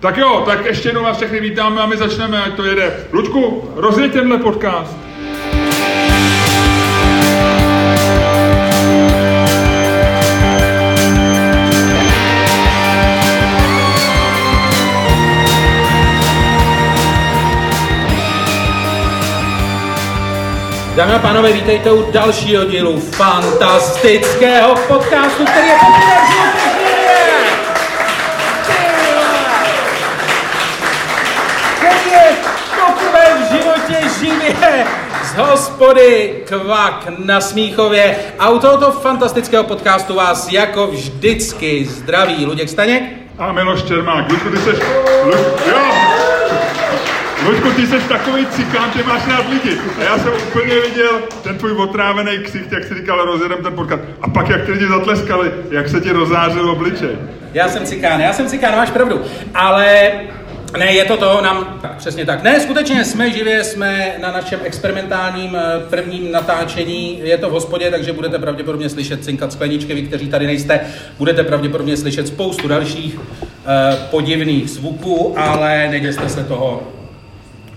[0.00, 2.96] Tak jo, tak ještě jednou vás všechny vítáme a my začneme, ať to jede.
[3.12, 4.96] Luďku, rozjeď tenhle podcast.
[20.96, 25.74] Dámy a pánové, vítejte u dalšího dílu fantastického podcastu, který je
[35.24, 38.16] z hospody Kvak na Smíchově.
[38.38, 43.02] A u tohoto fantastického podcastu vás jako vždycky zdraví Luděk Staněk.
[43.38, 44.30] A Miloš Čermák.
[44.30, 44.78] Luďku, ty seš...
[45.24, 45.36] Luď...
[45.68, 45.78] Jo!
[47.46, 49.78] Luďku, ty seš takový cikán, ty máš rád lidi.
[49.98, 51.10] A já jsem úplně viděl
[51.42, 54.02] ten tvůj otrávený ksicht, jak jsi říkal, rozjedem ten podcast.
[54.22, 57.18] A pak, jak ty lidi zatleskali, jak se ti rozářil obličej.
[57.54, 59.22] Já jsem cikán, já jsem cikán, máš pravdu.
[59.54, 60.10] Ale
[60.76, 62.42] ne, je to to, nám, tak přesně tak.
[62.42, 67.90] Ne, skutečně jsme živě, jsme na našem experimentálním eh, prvním natáčení, je to v hospodě,
[67.90, 70.80] takže budete pravděpodobně slyšet cinkat skleničky, vy, kteří tady nejste,
[71.18, 73.24] budete pravděpodobně slyšet spoustu dalších uh,
[74.10, 76.82] podivných zvuků, ale neděste se toho,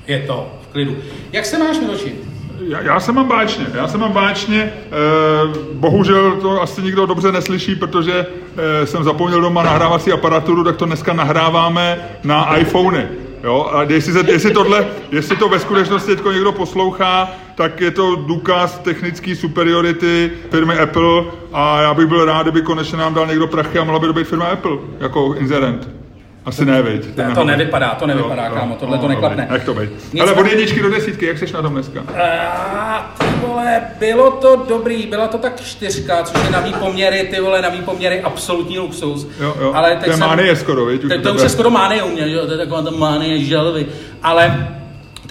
[0.08, 0.98] je to v klidu.
[1.32, 2.31] Jak se máš, Miloši?
[2.72, 4.74] Já, já se mám báčně, já se mám báčně, e,
[5.74, 8.26] bohužel to asi nikdo dobře neslyší, protože
[8.58, 13.08] e, jsem zapomněl doma nahrávací aparaturu, tak to dneska nahráváme na iPhony.
[13.44, 18.16] Jo, a jestli, se, jestli, tohle, jestli to ve skutečnosti někdo poslouchá, tak je to
[18.16, 23.48] důkaz technické superiority firmy Apple a já bych byl rád, kdyby konečně nám dal někdo
[23.48, 26.01] prachy a mohla by to být firma Apple jako inzerent.
[26.46, 27.06] Asi ne, viď?
[27.16, 29.48] To, to nevypadá, to nevypadá, jo, kámo, tohle no, to neklapne.
[29.52, 29.90] Jak to být?
[30.22, 32.04] Ale od jedničky do desítky, jak seš na tom dneska?
[32.24, 37.28] A, ty vole, bylo to dobrý, byla to tak čtyřka, což je na mý poměry,
[37.32, 39.28] ty vole, na mý poměry absolutní luxus.
[39.40, 39.72] Jo, jo.
[39.76, 42.10] Ale To je mánie skoro, viď, už Teď u to už je skoro mánie u
[42.10, 43.86] mě, jo, to je taková ta mánie želvy.
[44.24, 44.68] Ale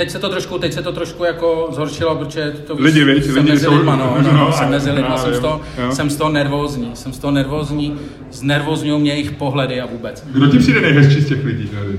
[0.00, 3.24] teď se to trošku, teď se to trošku jako zhoršilo, protože to víš, Lidi, viď,
[3.24, 5.38] jsem lidi mezi jsou- lidma, no, no, no, no, jsem mezi lidma, já jsem z,
[5.38, 5.92] toho, jo.
[5.92, 7.98] jsem z toho nervózní, jsem z toho nervózní,
[8.30, 10.24] znervozňují mě jejich pohledy a vůbec.
[10.32, 11.98] Kdo ti přijde nejhezčí z těch lidí tady?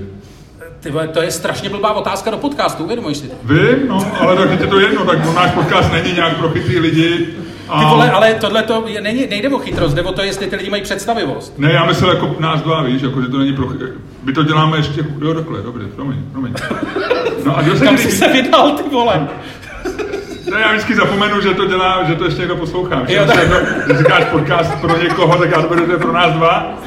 [0.79, 3.35] Ty vole, to je strašně blbá otázka do podcastu, uvědomuješ si to?
[3.43, 7.27] Vím, no, ale tak je to jedno, tak náš podcast není nějak pro chytrý lidi.
[7.79, 10.69] Ty vole, ale tohle to není, nejde o chytrost, jde o to, jestli ty lidi
[10.69, 11.59] mají představivost.
[11.59, 13.65] Ne, já myslel jako nás dva, víš, jako, že to není pro...
[13.67, 13.93] chy-
[14.23, 15.05] My to děláme ještě...
[15.21, 16.53] Jo, takhle, dobře, promiň, promiň.
[17.45, 19.27] No a Kam jsi se vydal, ty vole?
[20.51, 23.01] Ne, já vždycky zapomenu, že to dělá, že to ještě někdo poslouchá.
[23.07, 23.37] Že, Jo, tak-
[23.87, 26.77] že říkáš podcast pro někoho, tak já to beru, že to je pro nás dva.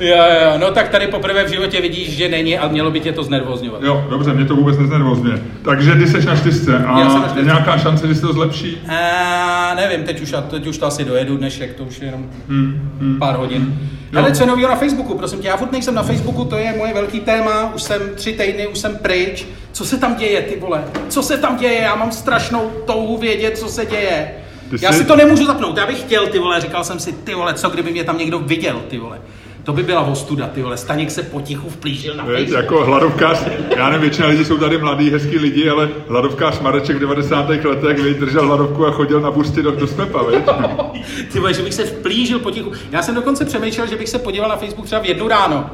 [0.00, 3.12] Jo, jo, no tak tady poprvé v životě vidíš, že není a mělo by tě
[3.12, 3.82] to znervozňovat.
[3.82, 5.32] Jo, dobře, mě to vůbec neznervozně.
[5.64, 7.44] Takže ty seš na čtyřce a Já jsem na je čtyřce.
[7.46, 8.78] nějaká šance, že se to zlepší?
[8.88, 13.16] A nevím, teď už, teď už to asi dojedu dnešek, to už je jenom Hmm,
[13.18, 13.78] pár hodin.
[14.12, 14.20] Jo.
[14.20, 16.74] Ale co je novýho na Facebooku, prosím tě, já furt nejsem na Facebooku, to je
[16.78, 19.46] moje velký téma, už jsem tři týdny, už jsem pryč.
[19.72, 20.84] Co se tam děje, ty vole?
[21.08, 21.80] Co se tam děje?
[21.80, 24.30] Já mám strašnou touhu vědět, co se děje.
[24.70, 27.12] Ty Já jsi- si to nemůžu zapnout, já bych chtěl, ty vole, říkal jsem si,
[27.12, 29.18] ty vole, co kdyby mě tam někdo viděl, ty vole.
[29.64, 30.76] To by byla ostuda, ty vole.
[30.76, 32.50] Staněk se potichu vplížil na Facebook.
[32.50, 37.00] jako hladovkář, já nevím, většina lidí jsou tady mladí, hezký lidi, ale hladovkář Mareček v
[37.00, 37.48] 90.
[37.48, 40.24] letech držel hladovku a chodil na buřty do, do smepa?
[41.32, 42.72] Ty vole, že bych se vplížil potichu.
[42.90, 45.70] Já jsem dokonce přemýšlel, že bych se podíval na Facebook třeba v jednu ráno.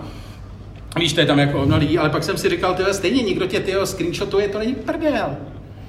[0.99, 3.47] Víš, to je tam jako no lidí, ale pak jsem si říkal, tyhle, stejně nikdo
[3.47, 5.37] tě tyho screenshotuje, to není prdel.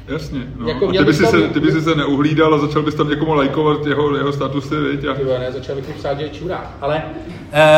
[0.07, 0.67] Jasně, no.
[0.67, 2.95] Jako a ty by, si bys se, ty by si se neuhlídal a začal bys
[2.95, 5.05] tam někomu lajkovat jeho, jeho statusy, viď?
[5.05, 5.13] A...
[5.13, 6.77] Ty vole, ne, začal bych mu psát, že je čurák.
[6.81, 7.03] Ale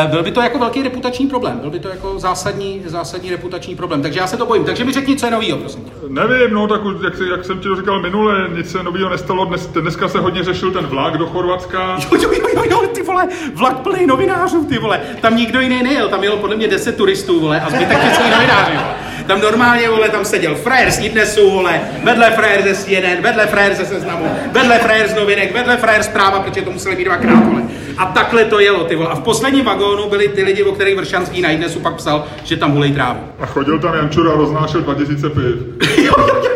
[0.09, 4.01] byl by to jako velký reputační problém, byl by to jako zásadní, zásadní reputační problém,
[4.01, 4.63] takže já se to bojím.
[4.63, 5.91] Takže mi řekni, co je novýho, prosím tě.
[6.07, 9.45] Nevím, no, tak už, jak, jak jsem ti to říkal minule, nic se nového nestalo.
[9.45, 11.97] Dnes, dneska se hodně řešil ten vlak do Chorvatska.
[12.11, 15.00] Jo, jo, jo, jo, jo, ty vole, vlak plný novinářů, ty vole.
[15.22, 17.97] Tam nikdo jiný nejel, tam jelo podle mě 10 turistů, vole, a zbytek
[18.31, 18.72] novináři.
[18.72, 18.95] vole.
[19.28, 23.75] Tam normálně, vole, tam seděl frajer z Idnesu, vole, vedle frajer ze CNN, vedle frajer
[23.75, 27.45] ze Seznamu, vedle frajer z novinek, vedle frajer z práva, protože to museli mít dvakrát,
[27.45, 27.61] vole.
[27.97, 29.09] A takhle to jelo, ty vole.
[29.09, 32.57] A v posledním vagónu byli ty lidi, o kterých Vršanský na Idnesu pak psal, že
[32.57, 33.19] tam hulej trávu.
[33.39, 35.55] A chodil tam Jančura a roznášel 2000 piv.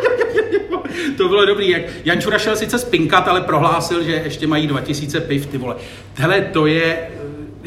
[1.18, 5.46] To bylo dobrý, jak Jančura šel sice spinkat, ale prohlásil, že ještě mají 2000 piv,
[5.46, 5.76] ty vole.
[6.16, 6.98] Hele, to je,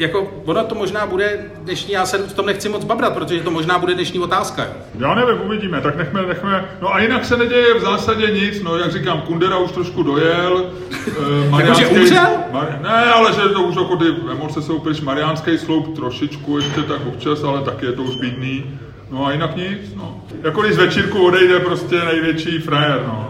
[0.01, 3.51] jako, ono to možná bude dnešní, já se v tom nechci moc babrat, protože to
[3.51, 4.71] možná bude dnešní otázka, jo.
[4.99, 6.65] Já nevím, uvidíme, tak nechme, nechme.
[6.81, 10.65] No a jinak se neděje v zásadě nic, no jak říkám, Kundera už trošku dojel.
[11.07, 12.27] eh, Jakože umřel?
[12.51, 16.81] Mar- ne, ale že to už jako ty emoce jsou pryč, Mariánský sloup trošičku ještě
[16.81, 18.79] tak občas, ale taky je to už bídný.
[19.11, 20.21] No a jinak nic, no.
[20.43, 23.29] Jako když z večírku odejde prostě největší frajer, no.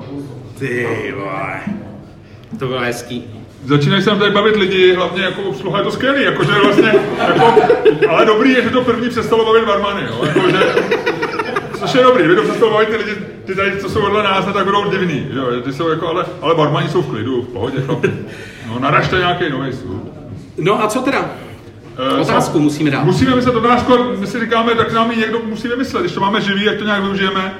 [0.59, 0.87] Ty
[1.17, 1.59] vole.
[2.59, 3.40] To bylo hezký.
[3.65, 6.93] Začínají se nám tady bavit lidi, hlavně jako obsluha je to skvělý, jakože vlastně,
[7.27, 7.53] jako,
[8.09, 10.59] ale dobrý je, že to první přestalo bavit barmany, jo, jakože,
[11.79, 13.11] což je dobrý, vy to přestalo bavit ty lidi,
[13.45, 16.55] ty tady, co jsou vedle nás, tak budou divný, jo, ty jsou jako, ale, ale
[16.55, 18.11] barmani jsou v klidu, v pohodě, chlapi.
[18.69, 19.81] No, naražte nějaký noise.
[20.57, 21.29] No a co teda?
[22.17, 23.03] Eh, Otázku musíme dát.
[23.03, 26.41] Musíme vymyslet otázku, my si říkáme, tak nám ji někdo musí vymyslet, když to máme
[26.41, 27.53] živý, jak to nějak využijeme,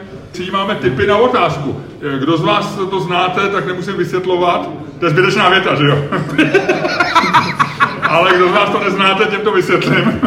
[0.51, 1.81] máme tipy na otázku.
[2.16, 4.69] Eh, Kdo z vás to znáte, tak nemusím vysvětlovat.
[5.00, 5.98] To je zbytečná věta, že jo?
[8.01, 10.22] Ale kdo z vás to neznáte, těm to vysvětlím.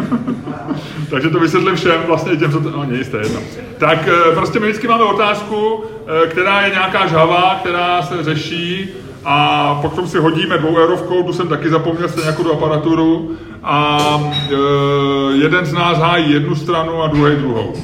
[1.10, 2.70] Takže to vysvětlím všem, vlastně těm, co to...
[2.70, 3.40] No, nic, to je jedno.
[3.78, 8.88] Tak eh, prostě my vždycky máme otázku, eh, která je nějaká žava, která se řeší
[9.24, 13.98] a potom si hodíme dvou eurovkou, tu jsem taky zapomněl stejně jako do aparaturu a
[15.32, 17.74] jeden z nás hájí jednu stranu a druhý druhou.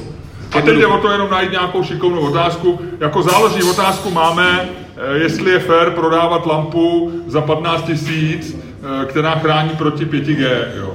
[0.52, 2.80] A teď jde o to jenom najít nějakou šikovnou otázku.
[3.00, 9.30] Jako záložní otázku máme, eh, jestli je fér prodávat lampu za 15 tisíc, eh, která
[9.30, 10.72] chrání proti 5G.
[10.76, 10.94] Jo.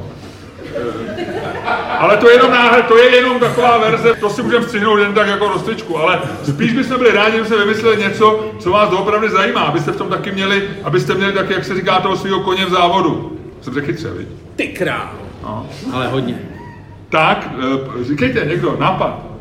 [0.76, 1.16] Eh,
[2.00, 5.14] Ale to je jenom náhle, to je jenom taková verze, to si můžeme střihnout jen
[5.14, 9.30] tak jako rozcvičku, ale spíš bychom byli rádi, že se vymysleli něco, co vás doopravdy
[9.30, 12.66] zajímá, abyste v tom taky měli, abyste měli tak, jak se říká, toho svého koně
[12.66, 13.38] v závodu.
[13.62, 14.10] Jsem řekl chytře?
[14.56, 15.12] Ty král.
[15.44, 15.66] No.
[15.94, 16.40] Ale hodně.
[17.10, 17.50] Tak,
[18.02, 19.35] říkejte někdo, nápad.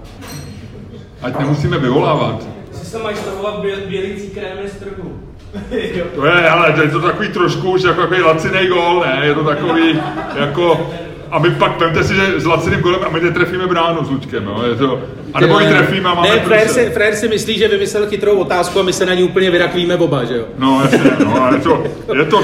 [1.25, 2.43] Ať nemusíme vyvolávat.
[2.73, 5.21] Si se mají stavovat bě, bělící krémy z trhu.
[6.17, 9.27] To je, ale to je to takový trošku už jako takový laciný gol, ne?
[9.27, 10.01] Je to takový
[10.37, 10.91] jako...
[11.31, 14.45] A my pak, vemte si, že s laciným golem a my netrefíme bránu s Lučkem,
[14.45, 14.63] jo?
[14.69, 15.01] Je to,
[15.35, 16.69] a nebo ji trefíme a máme Ne, průse.
[16.69, 19.97] si, frajer si myslí, že vymyslel chytrou otázku a my se na ní úplně vyrakvíme
[19.97, 20.45] oba, že jo?
[20.59, 21.85] No jasně, no, ale to,
[22.15, 22.41] je to,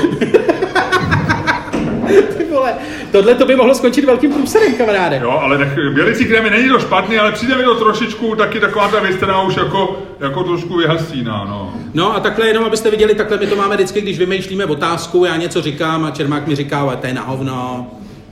[2.39, 2.75] Ty vole,
[3.13, 5.21] tohle to by mohlo skončit velkým průserem, kamaráde.
[5.23, 8.89] jo, ale nech, bělicí krémy není to špatný, ale přijde mi to trošičku taky taková
[8.89, 11.75] ta věc, která už jako, jako trošku vyhasíná, no.
[11.95, 15.37] No a takhle jenom, abyste viděli, takhle my to máme vždycky, když vymýšlíme otázku, já
[15.37, 17.87] něco říkám a Čermák mi říká, ale to je na hovno,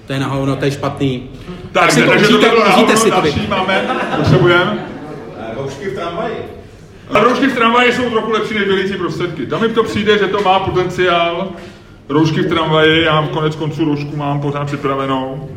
[0.07, 1.31] to je na hovno, to je špatný.
[1.73, 3.85] Tak, si ne, to takže to užijte- bylo užijte náhodou, si to máme,
[4.17, 4.87] potřebujeme.
[5.57, 6.35] Roušky v tramvaji.
[7.15, 9.47] A roušky v tramvaji jsou trochu lepší než bělící prostředky.
[9.47, 11.49] Tam mi to přijde, že to má potenciál.
[12.09, 15.49] Roušky v tramvaji, já konec konců roušku mám pořád připravenou.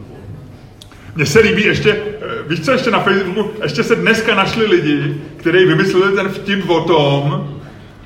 [1.15, 5.15] Mně se líbí ještě, eh, víš co ještě na Facebooku, ještě se dneska našli lidi,
[5.37, 7.47] kteří vymysleli ten vtip o tom,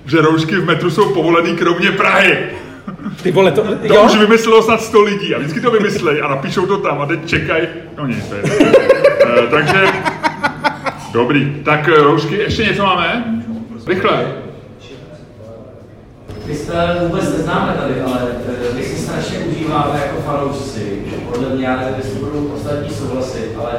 [0.06, 2.38] že roušky v metru jsou povolený kromě Prahy.
[3.24, 4.04] Ty vole, to, To jo?
[4.04, 7.26] už vymyslelo snad 100 lidí a vždycky to vymyslej a napíšou to tam a teď
[7.26, 7.68] čekají.
[7.98, 8.42] No nic, to je.
[9.28, 9.88] Eh, takže,
[11.14, 11.56] dobrý.
[11.64, 13.24] Tak eh, roušky, ještě něco máme?
[13.88, 14.45] Rychle.
[16.46, 16.74] My se
[17.08, 18.22] vůbec neznáme tady, ale
[18.72, 21.02] eh, my si strašně užíváme jako fanoušci.
[21.32, 23.72] Podle mě, já nevím, jestli budou ostatní souhlasit, ale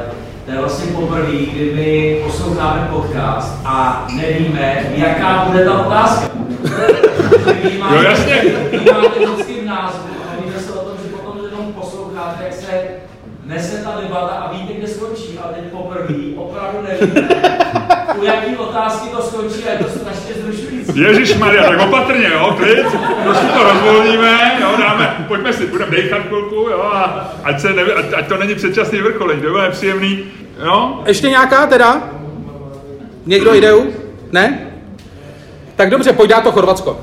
[0.44, 6.28] to je vlastně poprvé, kdy my posloucháme podcast a nevíme, jaká bude ta otázka.
[7.62, 8.34] Vy máte- Jo, jasně.
[8.70, 12.52] Vy máte vždycky v názvu a bavíme se o tom, že potom jenom posloucháte, jak
[12.52, 12.66] se
[13.44, 15.38] nese ta debata a víte, kde skončí.
[15.44, 17.28] A teď poprvé opravdu nevíme,
[18.20, 20.65] u jaký otázky to skončí a je to strašně zrušující.
[20.94, 22.86] Ježíš Maria, tak opatrně, jo, klid,
[23.24, 27.92] trošku to rozvolníme, jo, dáme, pojďme si, budeme dejchat chvilku, jo, a ať, se neví,
[27.92, 30.24] ať, ať to není předčasný vrcholení, to bude příjemný,
[30.64, 31.02] jo.
[31.06, 32.02] Ještě nějaká teda?
[33.26, 33.72] Někdo jde?
[34.32, 34.66] Ne?
[35.76, 37.00] Tak dobře, pojď dát to Chorvatsko.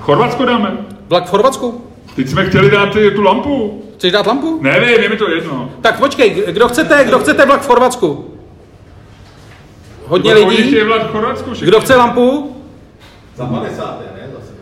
[0.00, 0.76] Chorvatsko dáme.
[1.08, 1.84] Vlak v Chorvatsku?
[2.16, 3.84] Teď jsme chtěli dát tu lampu.
[3.96, 4.58] Chceš dát lampu?
[4.62, 5.70] Nevím, je mi to jedno.
[5.80, 8.34] Tak počkej, kdo chcete, kdo chcete vlak v Chorvatsku?
[10.06, 10.56] Hodně lidí?
[10.56, 11.66] chtějí vlak v Chorvatsku všichni.
[11.68, 12.57] Kdo chce lampu?
[13.38, 14.00] Za 50.
[14.16, 14.28] ne?
[14.34, 14.52] Zase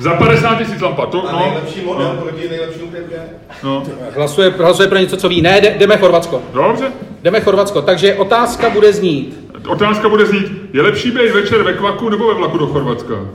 [0.00, 1.38] za Za 50 tisíc lampa, to, A no.
[1.38, 3.18] nejlepší model proti nejlepšímu 5G.
[3.62, 3.82] no.
[4.16, 5.42] Hlasuje, hlasuje pro něco, co ví.
[5.42, 6.42] Ne, jde- jdeme Chorvatsko.
[6.52, 6.92] Dobře.
[7.22, 7.82] Jdeme Chorvatsko.
[7.82, 9.46] Takže otázka bude znít.
[9.68, 13.14] Otázka bude znít, je lepší být večer ve kvaku nebo ve vlaku do Chorvatska?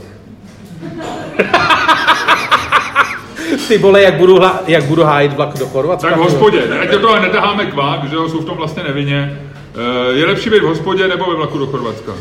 [3.68, 6.10] Ty vole, jak budu, hla, jak budu hájit vlak do Chorvatska.
[6.10, 9.40] Tak v hospodě, ať do toho netaháme kvák, že jo, jsou v tom vlastně nevinně.
[9.76, 12.12] Eh, Je lepší být v hospodě nebo ve vlaku do Chorvatska?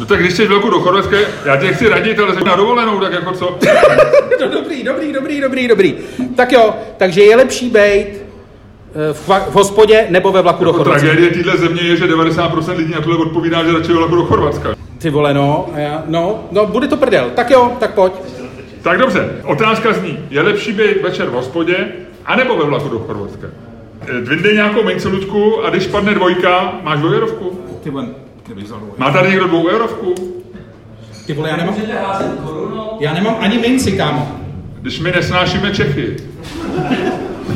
[0.00, 2.56] No tak když jsi v vlaku do Chorvatska, já tě chci radit, ale jsi na
[2.56, 3.58] dovolenou, tak jako co?
[4.40, 5.94] No, dobrý, dobrý, dobrý, dobrý, dobrý.
[6.36, 10.76] Tak jo, takže je lepší být eh, v, v hospodě nebo ve vlaku do Jako
[10.78, 11.06] Chorvatska.
[11.08, 14.24] tragédie téhle země je, že 90% lidí na tohle odpovídá, že radši ve vlaku do
[14.24, 14.68] Chorvatska.
[14.98, 17.30] Ty vole, no, a já, no, no, bude to prdel.
[17.36, 18.12] Tak jo, tak pojď.
[18.82, 21.76] Tak dobře, otázka zní, je lepší být večer v hospodě,
[22.26, 23.46] anebo ve vlaku do Chorvatska?
[24.08, 27.60] Eh, Dvindej nějakou minci, Luďku, a když padne dvojka, máš dvoueurovku?
[27.82, 28.06] Ty vole.
[28.96, 30.14] Má tady někdo dvoueurovku?
[31.26, 31.74] Ty vole, já nemám,
[33.00, 34.38] já nemám ani minci, kámo.
[34.80, 36.16] Když my nesnášíme Čechy.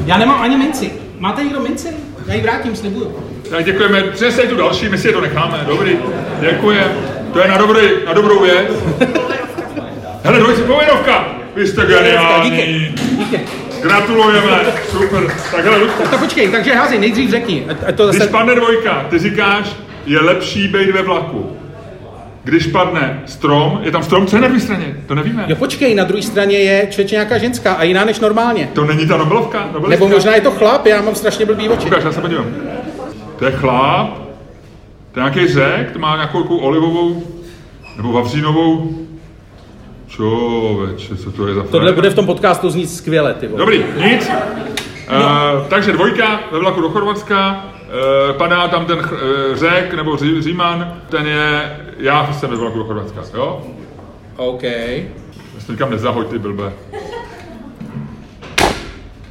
[0.07, 0.93] Já nemám ani minci.
[1.19, 1.89] Máte někdo minci?
[2.27, 3.17] Já ji vrátím, slibuju.
[3.51, 5.97] Tak děkujeme, přinesej tu další, my si je to necháme, dobrý,
[6.41, 6.93] děkujem.
[7.33, 8.69] To je na, dobrý, na dobrou věc.
[10.25, 11.43] Hele, dvojci, pověrovka!
[11.55, 12.51] vy jste geniální.
[12.51, 12.93] Díky.
[13.19, 13.41] Díky.
[13.83, 14.59] Gratulujeme,
[14.91, 15.23] super.
[15.51, 17.67] Tak hele, Ludku, Tak počkej, takže házej, nejdřív řekni.
[17.89, 18.31] A- to když zase...
[18.31, 21.57] padne dvojka, ty říkáš, je lepší být ve vlaku.
[22.45, 24.97] Když padne strom, je tam strom, co je na druhé straně?
[25.07, 25.45] To nevíme.
[25.49, 28.69] Jo, počkej, na druhé straně je člověče nějaká ženská a jiná než normálně.
[28.73, 29.59] To není ta Nobelovka?
[29.73, 29.89] Nobelistka?
[29.89, 31.87] Nebo možná je to chlap, já mám strašně blbý oči.
[31.87, 32.47] Ukáž, já se podívám.
[33.39, 34.19] To je chlap,
[35.13, 37.23] to je nějaký řek, to má nějakou olivovou,
[37.97, 39.03] nebo vavřínovou,
[40.17, 43.59] Čověče, co to je za Tohle bude v tom podcastu znít skvěle, ty vole.
[43.59, 44.31] Dobrý, nic.
[44.31, 50.17] Uh, takže dvojka ve vlaku do Chorvatska, uh, padá tam ten ch- uh, řek nebo
[50.17, 53.63] ří, Říman, ten je, já jsem ve do Chorvatska, jo?
[54.37, 54.63] OK.
[54.63, 56.73] Jestli nikam nezahoď, ty blbe.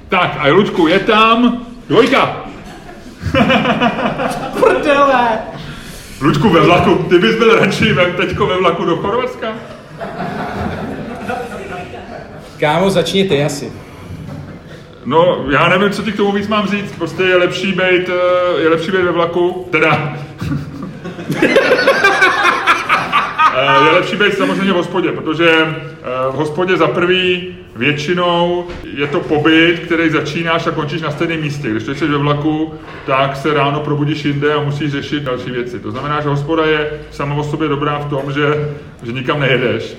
[0.09, 2.45] Tak, a Lučku, je tam dvojka.
[4.59, 5.39] Prdele!
[6.21, 9.47] Lučku, ve vlaku, ty bys byl radši ve, teďko ve vlaku do Chorvatska?
[12.59, 13.73] Kámo, začni ty asi.
[15.05, 16.91] No, já nevím, co ti k tomu víc mám říct.
[16.91, 20.17] Prostě je lepší být, eh, je lepší být ve vlaku, teda...
[23.55, 29.07] Eh, je lepší být samozřejmě v hospodě, protože eh, v hospodě za prvý většinou je
[29.07, 31.69] to pobyt, který začínáš a končíš na stejném místě.
[31.69, 32.73] Když jsi ve vlaku,
[33.05, 35.79] tak se ráno probudíš jinde a musíš řešit další věci.
[35.79, 38.69] To znamená, že hospoda je sama o sobě dobrá v tom, že,
[39.03, 39.97] že nikam nejedeš,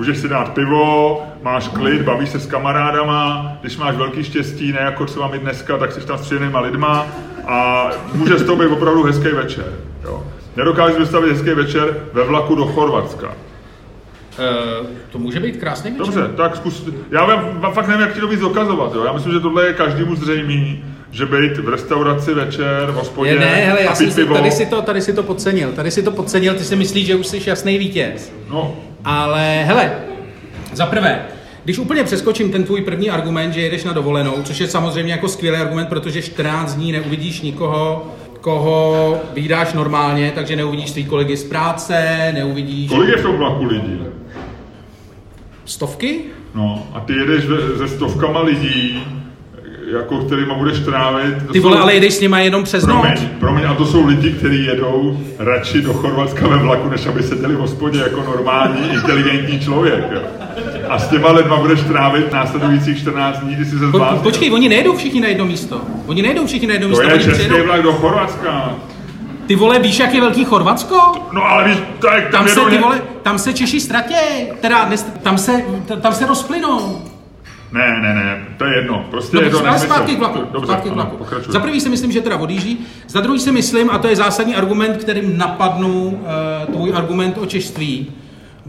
[0.00, 4.78] Můžeš si dát pivo, máš klid, bavíš se s kamarádama, když máš velký štěstí, ne
[4.80, 7.06] jako třeba my dneska, tak jsi tam s příjemnýma lidma
[7.46, 9.74] a může z toho být opravdu hezký večer.
[10.04, 10.24] Jo.
[10.56, 13.26] Nedokážu představit hezký večer ve vlaku do Chorvatska.
[13.26, 16.06] Uh, to může být krásný večer.
[16.06, 16.88] Dobře, tak zkus.
[17.10, 18.94] Já vám fakt nevím, jak ti to víc dokazovat.
[18.94, 19.04] Jo.
[19.04, 23.38] Já myslím, že tohle je každému zřejmý, že být v restauraci večer, v hospodě Je,
[23.38, 24.36] ne, hele, já a pít myslím, pivo.
[24.36, 27.14] tady si, to, tady si to podcenil, tady si to podcenil, ty si myslíš, že
[27.14, 28.32] už jsi jasný vítěz.
[28.50, 28.74] No,
[29.04, 29.92] Ale hele,
[30.72, 31.22] za prvé,
[31.64, 35.28] když úplně přeskočím ten tvůj první argument, že jedeš na dovolenou, což je samozřejmě jako
[35.28, 38.06] skvělý argument, protože 14 dní neuvidíš nikoho,
[38.40, 43.64] koho vydáš normálně, takže neuvidíš svý kolegy z práce, neuvidíš kolik je v tom vlaku
[43.64, 43.98] lidí?
[45.64, 46.20] stovky?
[46.54, 49.02] No, a ty jedeš ve- se stovkama lidí,
[49.92, 51.34] jako kterýma budeš trávit.
[51.46, 53.00] to Ty jsou- vole, ale jedeš s nima jenom přes noc.
[53.00, 57.22] Promiň, promiň, a to jsou lidi, kteří jedou radši do Chorvatska ve vlaku, než aby
[57.22, 60.04] seděli v hospodě jako normální, inteligentní člověk.
[60.12, 60.20] Jo.
[60.88, 64.22] A s těma lidma budeš trávit následujících 14 dní, kdy si se Po, zbláznil.
[64.22, 65.80] počkej, oni nejedou všichni na jedno místo.
[66.06, 67.06] Oni nejedou všichni na jedno To místo.
[67.06, 68.74] je oni český přijedou- vlak do Chorvatska.
[69.46, 70.96] Ty vole, víš, jak je velký Chorvatsko?
[71.32, 74.90] No ale víš, tak tam, Tam se, jedou ty vole, tam se Češi ztratěj, teda
[75.22, 75.62] tam se,
[76.02, 77.02] tam se rozplynou.
[77.72, 79.06] Ne, ne, ne, to je jedno.
[79.10, 79.84] Prostě No, je to nesmysl.
[79.86, 80.40] zpátky k vlaku.
[80.52, 81.16] Dobře, zpátky k ano, vlaku.
[81.16, 81.52] pokračuj.
[81.52, 84.54] Za prvý si myslím, že teda odjíždí, za druhý si myslím, a to je zásadní
[84.56, 88.06] argument, kterým napadnu uh, tvůj argument o češství,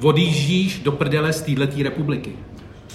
[0.02, 2.32] odjíždíš do prdele z této republiky.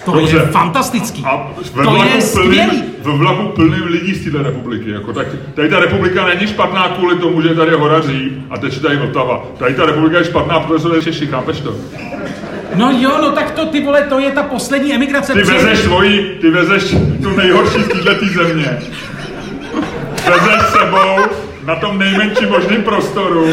[0.05, 0.37] To Dobře.
[0.37, 1.23] je fantastický.
[1.25, 2.67] A ve to vlaku je skvělý.
[2.69, 4.89] plným, ve vlaku plným lidí z této republiky.
[4.89, 8.79] Jako, tak tady ta republika není špatná kvůli tomu, že tady je horaří a teče
[8.79, 9.45] tady Vltava.
[9.59, 11.75] Tady ta republika je špatná, protože jsou tady Češi, chápeš to?
[12.75, 15.33] No jo, no tak to ty vole, to je ta poslední emigrace.
[15.33, 18.77] Ty Přijeli- vezeš svoji, ty vezeš tu nejhorší z této země.
[20.29, 21.17] Vezeš sebou
[21.65, 23.47] na tom nejmenším možném prostoru.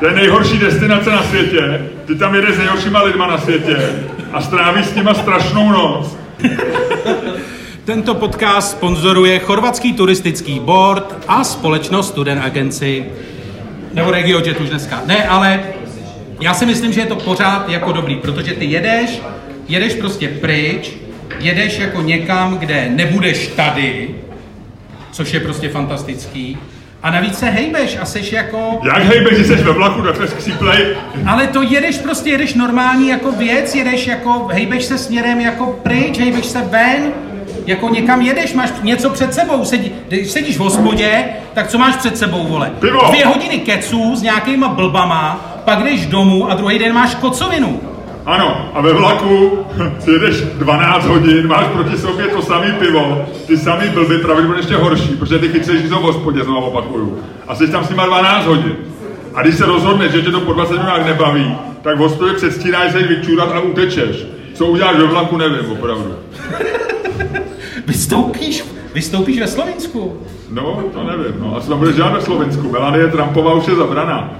[0.00, 1.80] To je nejhorší destinace na světě.
[2.06, 3.76] Ty tam jedeš s nejhoršíma lidma na světě
[4.32, 6.16] a strávíš s nima strašnou noc.
[7.84, 13.04] Tento podcast sponzoruje chorvatský turistický board a společnost Student Agency.
[13.94, 15.02] Nebo RegioJet už dneska.
[15.06, 15.60] Ne, ale
[16.40, 19.20] já si myslím, že je to pořád jako dobrý, protože ty jedeš,
[19.68, 20.90] jedeš prostě pryč,
[21.40, 24.08] jedeš jako někam, kde nebudeš tady,
[25.12, 26.58] což je prostě fantastický.
[27.02, 28.80] A navíc se hejbeš a seš jako...
[28.84, 30.86] Jak hejbe, že jsi ve vlaku, takhle skříplej.
[31.26, 36.18] Ale to jedeš prostě, jedeš normální jako věc, jedeš jako, hejbeš se směrem jako pryč,
[36.18, 37.12] hejbeš se ven,
[37.66, 41.96] jako někam jedeš, máš něco před sebou, sedí, když sedíš v hospodě, tak co máš
[41.96, 42.70] před sebou, vole?
[42.80, 43.00] Pivo.
[43.08, 47.80] Dvě hodiny keců s nějakýma blbama, pak jdeš domů a druhý den máš kocovinu.
[48.26, 49.58] Ano, a ve vlaku
[50.12, 55.16] jedeš 12 hodin, máš proti sobě to samé pivo, ty samý blby, pravděpodobně ještě horší,
[55.16, 57.18] protože ty chytřeš jsou v hospodě, znovu opakuju.
[57.48, 58.76] A jsi tam s nima 12 hodin.
[59.34, 62.92] A když se rozhodneš, že tě to po 20 minutách nebaví, tak v hospodě předstíráš
[62.92, 64.26] se vyčůrat a utečeš.
[64.54, 66.14] Co uděláš ve vlaku, nevím, opravdu.
[67.86, 70.18] Vystoupíš, vystoupíš ve Slovinsku.
[70.50, 71.56] No, to nevím, no.
[71.56, 72.72] A co tam budeš dělat ve Slovensku?
[72.72, 74.30] Melanie Trumpová už je zabraná.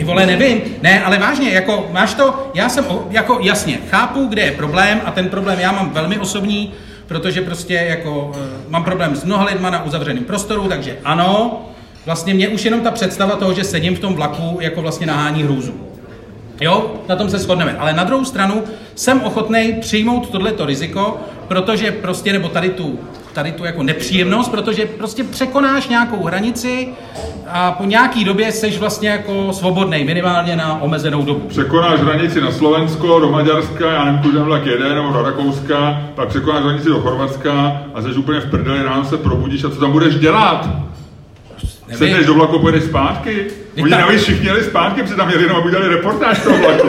[0.00, 0.60] Ty vole, nevím.
[0.82, 5.10] Ne, ale vážně, jako máš to, já jsem, jako jasně, chápu, kde je problém a
[5.10, 6.72] ten problém já mám velmi osobní,
[7.06, 8.38] protože prostě jako eh,
[8.68, 11.60] mám problém s mnoha lidma na uzavřeném prostoru, takže ano,
[12.06, 15.42] vlastně mě už jenom ta představa toho, že sedím v tom vlaku, jako vlastně nahání
[15.42, 15.74] hrůzu.
[16.60, 17.76] Jo, na tom se shodneme.
[17.78, 18.64] Ale na druhou stranu
[18.94, 22.98] jsem ochotný přijmout tohleto riziko, protože prostě, nebo tady tu,
[23.32, 26.88] tady tu jako nepříjemnost, protože prostě překonáš nějakou hranici
[27.48, 31.40] a po nějaký době seš vlastně jako svobodný, minimálně na omezenou dobu.
[31.48, 36.28] Překonáš hranici na Slovensko, do Maďarska, já nevím, kudy vlak jede, nebo do Rakouska, pak
[36.28, 39.92] překonáš hranici do Chorvatska a jsi úplně v prdeli, ráno se probudíš a co tam
[39.92, 40.68] budeš dělat?
[41.90, 42.08] Nevím.
[42.08, 43.46] Sedneš do vlaku, pojedeš zpátky?
[43.82, 46.88] Oni tak- navíc všichni jeli zpátky, protože tam jeli jenom, aby udělali reportáž toho vlaku.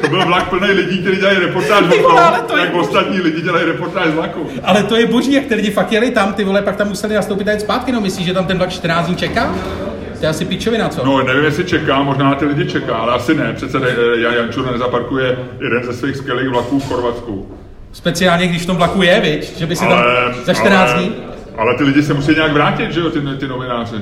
[0.00, 3.42] To byl vlak plný lidí, kteří dělají reportáž o tom, to je jak ostatní lidi
[3.42, 4.48] dělají reportáž z vlaku.
[4.62, 7.14] Ale to je boží, jak ty lidi fakt jeli tam, ty vole, pak tam museli
[7.14, 9.54] nastoupit a jet zpátky, no myslíš, že tam ten vlak 14 dní čeká?
[10.18, 11.04] To je asi pičovina, co?
[11.04, 13.52] No, nevím, jestli čeká, možná na ty lidi čeká, ale asi ne.
[13.52, 17.56] Přece eh, Jan Jančur nezaparkuje jeden ze svých skvělých vlaků v Chorvatsku.
[17.92, 19.58] Speciálně, když v tom vlaku je, viď?
[19.58, 21.14] Že by si tam Ale, za 14 ale, dní...
[21.58, 23.96] ale ty lidi se musí nějak vrátit, že jo, ty, ty novináři.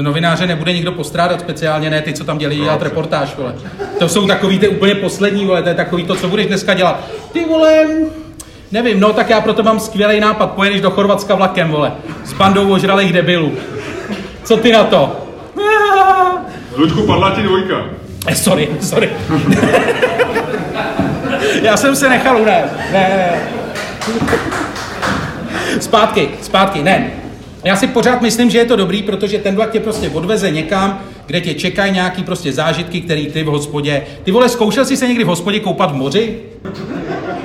[0.00, 2.88] Novináře nebude nikdo postrádat, speciálně ne ty, co tam dělají dělat dobře.
[2.88, 3.54] reportáž, vole.
[3.98, 7.00] To jsou takový ty úplně poslední, vole, to je takový to, co budeš dneska dělat.
[7.32, 7.86] Ty vole,
[8.72, 11.92] nevím, no tak já proto mám skvělý nápad, pojedeš do Chorvatska vlakem, vole,
[12.24, 13.52] s bandou ožralých debilů.
[14.44, 15.16] Co ty na to?
[16.76, 17.84] Luďku, padla ti dvojka.
[18.26, 19.10] Eh, sorry, sorry.
[21.62, 22.72] Já jsem se nechal unést.
[22.92, 23.40] Ne, ne, ne.
[25.80, 27.10] Zpátky, zpátky, ne.
[27.66, 31.00] Já si pořád myslím, že je to dobrý, protože ten vlak tě prostě odveze někam,
[31.26, 34.02] kde tě čekají nějaký prostě zážitky, který ty v hospodě...
[34.24, 36.38] Ty vole, zkoušel jsi se někdy v hospodě koupat v moři?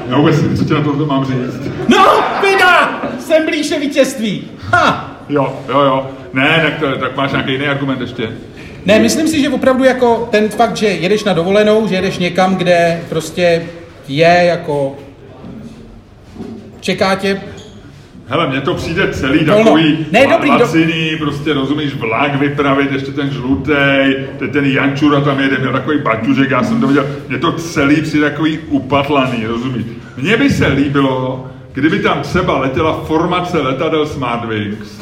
[0.10, 1.72] Já vůbec nevím, co ti na to mám říct.
[1.88, 2.06] No,
[2.42, 3.02] vida!
[3.20, 4.44] Jsem blíže vítězství.
[4.72, 5.18] Ha!
[5.30, 6.10] Jo, jo, jo.
[6.34, 8.30] Ne, tak, to, tak máš nějaký jiný argument ještě.
[8.86, 12.56] Ne, myslím si, že opravdu jako ten fakt, že jedeš na dovolenou, že jedeš někam,
[12.56, 13.66] kde prostě
[14.08, 14.96] je jako
[16.80, 17.42] čeká tě
[18.32, 19.64] Hele, mně to přijde celý No, no.
[19.64, 25.22] takový Ne, dobrý, do- laciný, prostě rozumíš, vlak vypravit, ještě ten žlutej, teď ten Jančura
[25.22, 29.46] tam jede, měl takový baťužek, já jsem to viděl, mně to celý přijde takový upatlaný,
[29.48, 29.86] rozumíš.
[30.18, 35.02] Mně by se líbilo, kdyby tam třeba letěla formace letadel Smartwings,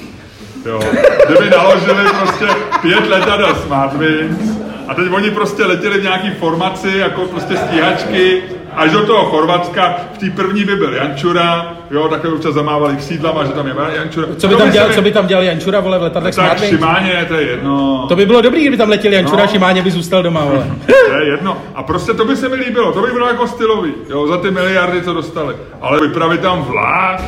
[0.66, 0.80] jo,
[1.28, 2.46] kdyby naložili prostě
[2.82, 4.58] pět letadel Smartwings
[4.88, 8.42] a teď oni prostě letěli v nějaký formaci, jako prostě stíhačky,
[8.76, 13.44] až do toho Chorvatska, v té první by byl Jančura, jo, takhle občas zamávali křídlama,
[13.46, 14.28] že tam je Jančura.
[14.38, 16.64] Co by To tam dělal, mi- co by tam dělal Jančura, vole, v letadlech Tak?
[16.64, 18.06] Šimáně, to je jedno.
[18.10, 19.46] To by bylo dobrý, kdyby tam letěl Jančura, No.
[19.46, 19.52] no.
[19.52, 20.68] Šimáně by zůstal doma, vole.
[21.10, 21.58] To je jedno.
[21.76, 24.52] A prostě to by se mi líbilo, to by bylo jako stylový, jo, za ty
[24.52, 25.56] miliardy, co dostali.
[25.82, 27.22] Ale vypravit tam vlak,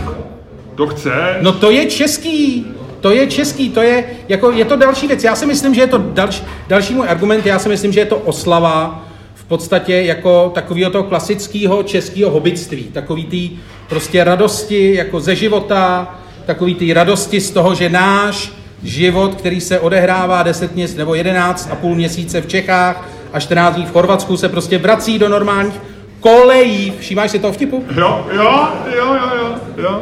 [0.75, 1.37] to chce.
[1.41, 2.67] No to je český.
[3.01, 5.23] To je český, to je, jako, je to další věc.
[5.23, 8.05] Já si myslím, že je to další, další můj argument, já si myslím, že je
[8.05, 9.03] to oslava
[9.51, 12.83] podstatě jako takového toho klasického českého hobitství.
[12.83, 13.49] Takový ty
[13.89, 18.51] prostě radosti jako ze života, takový ty radosti z toho, že náš
[18.83, 23.75] život, který se odehrává 10 měsíc nebo 11 a půl měsíce v Čechách a 14
[23.75, 25.79] dní v Chorvatsku, se prostě vrací do normálních
[26.19, 26.93] kolejí.
[26.99, 27.83] Všímáš si toho vtipu?
[27.95, 30.01] Jo, jo, jo, jo, jo, jo.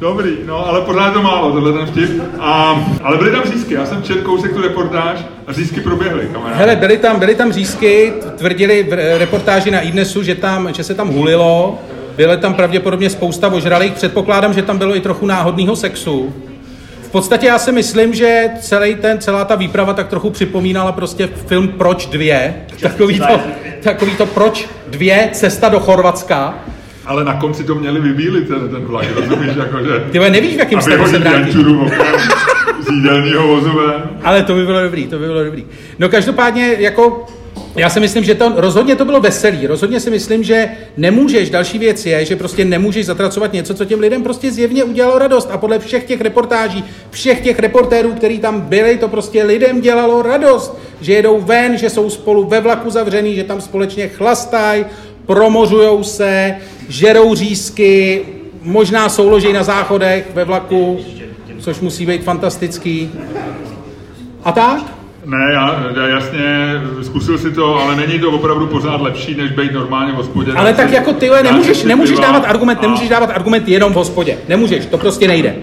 [0.00, 2.22] Dobrý, no, ale pořád to málo, tohle ten vtip.
[2.40, 6.58] A, ale byly tam řízky, já jsem četl kousek tu reportáž a řízky proběhly, kamarád.
[6.58, 10.84] Hele, byly tam, byly tam řízky, tvrdili v re- reportáži na iDnesu, že, tam, že
[10.84, 11.78] se tam hulilo,
[12.16, 16.34] bylo tam pravděpodobně spousta ožralých, předpokládám, že tam bylo i trochu náhodného sexu.
[17.02, 21.26] V podstatě já si myslím, že celý ten, celá ta výprava tak trochu připomínala prostě
[21.46, 23.40] film Proč dvě, takový to,
[23.82, 26.54] takový to Proč dvě, cesta do Chorvatska.
[27.08, 30.04] Ale na konci to měli vybílit, ten, ten vlak, rozumíš, jako že...
[30.12, 31.52] Ty nevíš, v jakém A stavu se vrátí.
[32.80, 34.02] Z jídelního vozu ven.
[34.22, 35.66] Ale to by bylo dobrý, to by bylo dobrý.
[35.98, 37.26] No každopádně, jako,
[37.76, 39.66] já si myslím, že to rozhodně to bylo veselý.
[39.66, 44.00] Rozhodně si myslím, že nemůžeš, další věc je, že prostě nemůžeš zatracovat něco, co těm
[44.00, 45.48] lidem prostě zjevně udělalo radost.
[45.52, 50.22] A podle všech těch reportáží, všech těch reportérů, kteří tam byli, to prostě lidem dělalo
[50.22, 50.78] radost.
[51.00, 54.84] Že jedou ven, že jsou spolu ve vlaku zavřený, že tam společně chlastají,
[55.28, 56.56] promořujou se,
[56.88, 58.22] žerou řízky,
[58.62, 60.98] možná souloží na záchodech ve vlaku,
[61.58, 63.10] což musí být fantastický.
[64.44, 64.82] A tak?
[65.26, 66.40] Ne, já, já jasně,
[67.02, 70.52] zkusil si to, ale není to opravdu pořád lepší, než být normálně v hospodě.
[70.52, 74.38] Ale tak jako ty nemůžeš, nemůžeš dávat argument, a- nemůžeš dávat argument jenom v hospodě.
[74.48, 75.56] Nemůžeš, to prostě nejde.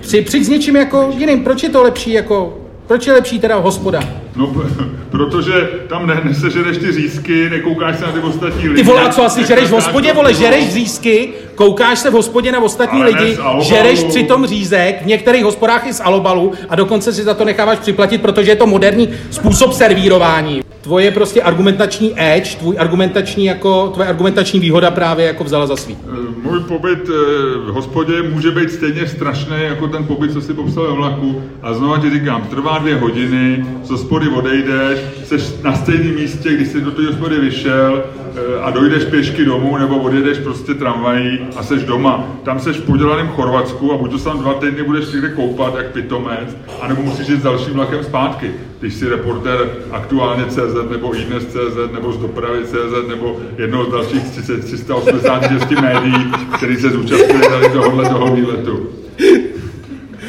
[0.00, 3.56] Při, přijď s něčím jako jiným, proč je to lepší jako, proč je lepší teda
[3.56, 4.00] hospoda?
[4.36, 4.52] No,
[5.10, 5.52] protože
[5.88, 8.82] tam ne, nesežereš ty řízky, nekoukáš se na ty ostatní lidi.
[8.82, 12.52] Ty vole, a co asi žereš v hospodě, vole, žereš řízky, koukáš se v hospodě
[12.52, 17.12] na ostatní Ale lidi, žereš přitom řízek, v některých hospodách i z alobalu a dokonce
[17.12, 20.65] si za to necháváš připlatit, protože je to moderní způsob servírování.
[20.86, 25.96] Tvoje prostě argumentační edge, tvůj argumentační jako, tvoje argumentační výhoda právě jako vzala za svý.
[26.04, 27.12] Eh, Můj pobyt eh,
[27.58, 31.42] v hospodě může být stejně strašný jako ten pobyt, co si popsal ve vlaku.
[31.62, 36.68] A znova ti říkám, trvá dvě hodiny, z hospody odejdeš, jsi na stejném místě, když
[36.68, 38.02] jsi do té hospody vyšel
[38.36, 42.24] eh, a dojdeš pěšky domů nebo odjedeš prostě tramvají a seš doma.
[42.42, 45.86] Tam seš v podělaném Chorvatsku a buď to tam dva týdny budeš někde koupat jak
[45.86, 48.50] pitomec, anebo musíš jít s dalším vlakem zpátky.
[48.80, 49.58] Když jsi reporter
[49.90, 56.32] aktuálně CZ nebo iDnes.cz nebo z dopravy CZ nebo jednou z dalších 30 386 médií,
[56.56, 58.86] který se zúčastnili tady tohohle toho výletu.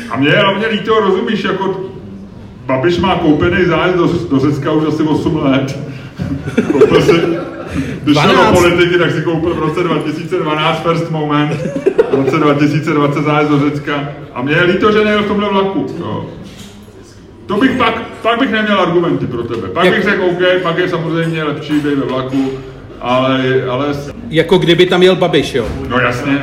[0.09, 1.87] A mě je hlavně líto, rozumíš, jako
[2.67, 5.79] Babiš má koupený zájezd do, do Řecka už asi 8 let.
[6.71, 7.11] Koupil si,
[8.03, 8.59] když šel do 12.
[8.59, 11.51] politiky, tak si koupil v roce 2012 First Moment,
[12.11, 14.09] v roce 2020 zájezd do Řecka.
[14.33, 15.85] A mě je líto, že nejel v tomhle vlaku.
[15.99, 16.25] Jo.
[17.47, 19.67] To bych pak, pak bych neměl argumenty pro tebe.
[19.67, 22.51] Pak Jak- bych řekl, OK, pak je samozřejmě lepší být ve vlaku,
[23.01, 23.87] ale, ale,
[24.29, 25.65] Jako kdyby tam jel Babiš, jo.
[25.89, 26.41] no jasně,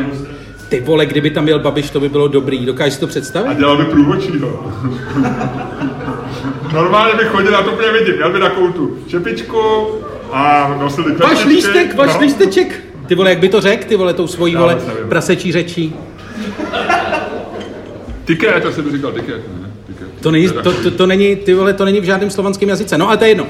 [0.68, 2.66] Ty vole, kdyby tam jel Babiš, to by bylo dobrý.
[2.66, 3.58] Dokážeš to a představit?
[3.58, 4.72] dělal by průvodčího.
[6.72, 9.60] Normálně bych chodil, a to úplně vidím, měl by takovou tu čepičku
[10.32, 12.20] a nosil by Váš lístek, váš No.
[12.20, 12.80] lísteček.
[13.06, 14.76] Ty vole, jak by to řekl, ty vole, tou svojí Já vole
[15.08, 15.94] prasečí řečí.
[18.24, 19.12] Tiket, to jsem říkal?
[19.12, 19.40] Tiket.
[20.24, 22.98] To není, je to, to, to, není, ty vole, to není v žádném slovanském jazyce.
[22.98, 23.46] No, ale to je jedno.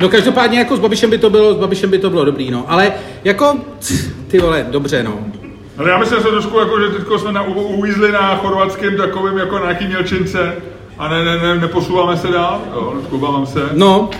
[0.00, 2.64] No každopádně jako s Babišem by to bylo, s Babišem by to bylo dobrý, no.
[2.68, 2.92] Ale
[3.24, 3.56] jako,
[4.28, 5.18] ty vole, dobře, no.
[5.78, 9.38] Ale já myslím, že trošku jako, že teďko jsme na, u- uvízli na chorvatském takovým
[9.38, 10.52] jako na nějaký mělčince
[10.98, 13.60] a ne, ne, ne, neposouváme se dál, jo, obávám se.
[13.72, 14.10] No,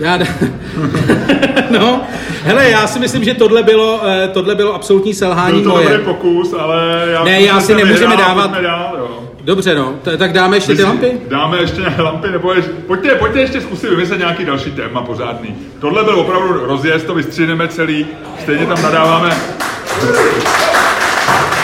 [0.00, 0.18] já,
[1.70, 2.00] no,
[2.44, 5.88] hele, já si myslím, že tohle bylo, eh, tohle bylo absolutní selhání Byl to moje.
[5.88, 9.18] dobrý pokus, ale já Ne, já si nemůžeme vyhrál, dávat- Dál, jo.
[9.44, 11.20] Dobře, no, t- tak dáme ještě ty lampy?
[11.28, 15.56] Dáme ještě nějaké lampy, nebo ještě, pojďte, pojďte ještě zkusit vymyslet nějaký další téma pořádný.
[15.80, 18.06] Tohle byl opravdu rozjezd, to vystříneme celý,
[18.42, 19.36] stejně tam nadáváme.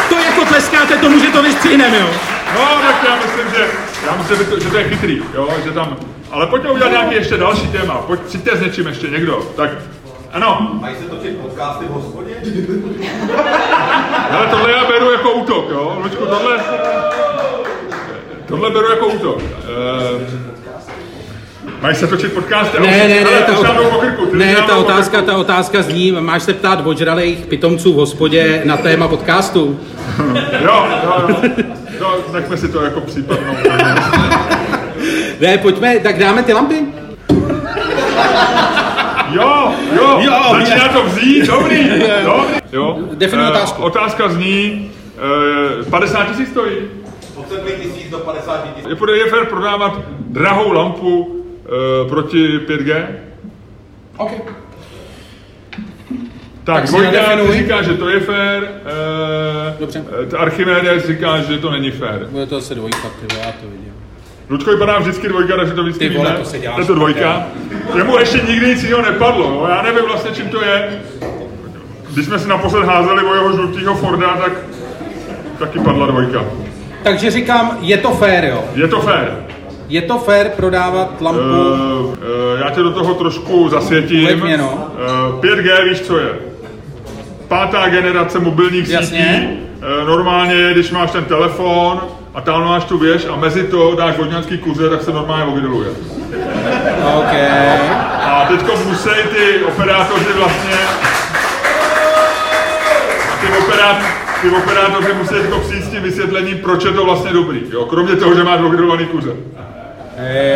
[0.09, 2.07] To jako tleskáte tomu, že to vystříhneme, jo.
[2.55, 3.67] No, tak já myslím, že,
[4.07, 5.97] já myslím, že to, že to je chytrý, jo, že tam,
[6.31, 9.71] ale pojďme udělat nějaký ještě další téma, pojď, přijďte s něčím ještě někdo, tak,
[10.33, 12.35] ano, Mají se točit podcasty v hospodě?
[14.31, 16.59] ale tohle já beru jako útok, jo, Lučku, tohle,
[18.49, 19.43] tohle beru jako útok.
[19.43, 20.27] Ehm,
[21.83, 24.27] mají se točit podcasty, Ne, ne, ale ne, ta, už nám jdou po ota- krku,
[24.27, 28.77] ty ne, ta otázka, ta otázka zní, máš se ptát ožralých pitomců v hospodě na
[28.77, 29.81] téma podcastu?
[30.65, 31.37] Jo, jo, jo.
[32.01, 33.55] No, nechme si to jako případnou.
[35.41, 36.75] Ne, pojďme, tak dáme ty lampy?
[39.31, 41.89] Jo, jo, Jo, začíná to vzít, dobrý,
[42.25, 42.59] dobrý.
[42.73, 42.99] Jo.
[43.15, 43.83] Definuj Eh, otázku.
[43.83, 44.91] Otázka zní,
[45.81, 46.73] eh, 50 tisíc stojí.
[47.49, 48.89] 7 tisíc do 50 tisíc.
[49.09, 53.07] Je, je fér prodávat drahou lampu eh, proti 5G?
[54.17, 54.31] OK.
[56.65, 57.07] Tak, Tak
[57.47, 58.69] ty říká, že to je fér,
[59.81, 60.05] Dobře.
[60.33, 62.27] eh, Archimedes říká, že to není fér.
[62.31, 63.93] Bude to asi dvojka, ty já to vidím.
[64.51, 66.43] Lučko vypadá vždycky dvojka, takže to vždycky Ty vole, víme.
[66.43, 67.47] to se děláš to je to dvojka.
[67.97, 69.69] Jemu ještě nikdy nic jiného nepadlo, no.
[69.69, 71.01] já nevím vlastně, čím to je.
[72.13, 74.53] Když jsme si naposled házeli o jeho žlutýho Forda, tak
[75.59, 76.45] taky padla dvojka.
[77.03, 78.65] Takže říkám, je to fér, jo.
[78.75, 79.37] Je to fér.
[79.89, 81.41] Je to fér prodávat lampu.
[81.41, 82.15] Uh, uh,
[82.65, 84.25] já tě do toho trošku zasvětím.
[84.25, 84.91] Uveď mě, no.
[85.33, 86.29] Uh, 5G, víš, co je?
[87.49, 89.41] Pátá generace mobilních Jasně.
[89.41, 89.59] sítí.
[90.01, 92.01] Uh, normálně je, když máš ten telefon
[92.35, 95.91] a tam máš tu věž a mezi to dáš vodňanský kuře, tak se normálně ovydoluje.
[97.15, 97.35] OK.
[98.23, 100.77] A teďko musí ty operátoři vlastně...
[103.41, 103.97] Ty, operát,
[104.43, 107.63] ty operátoři musí teďko přijít s tím vysvětlením, proč je to vlastně dobrý.
[107.71, 107.85] Jo?
[107.85, 109.31] Kromě toho, že máš ovydolovaný kuře.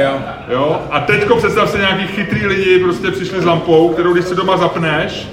[0.02, 0.18] Jo.
[0.48, 0.80] Jo?
[0.90, 4.56] A teďko představ si nějaký chytrý lidi prostě přišli s lampou, kterou když si doma
[4.56, 5.28] zapneš,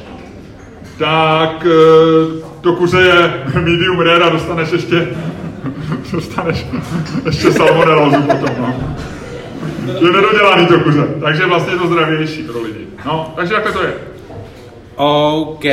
[0.98, 5.08] tak eh, to kuře je medium rare a dostaneš ještě
[6.12, 6.66] dostaneš
[7.26, 8.56] ještě salmonelózu potom.
[8.60, 8.96] No.
[10.02, 12.88] Je nedodělaný to kuře, takže vlastně je to zdravější pro lidi.
[13.06, 13.94] No, takže takhle to je.
[14.96, 15.66] OK.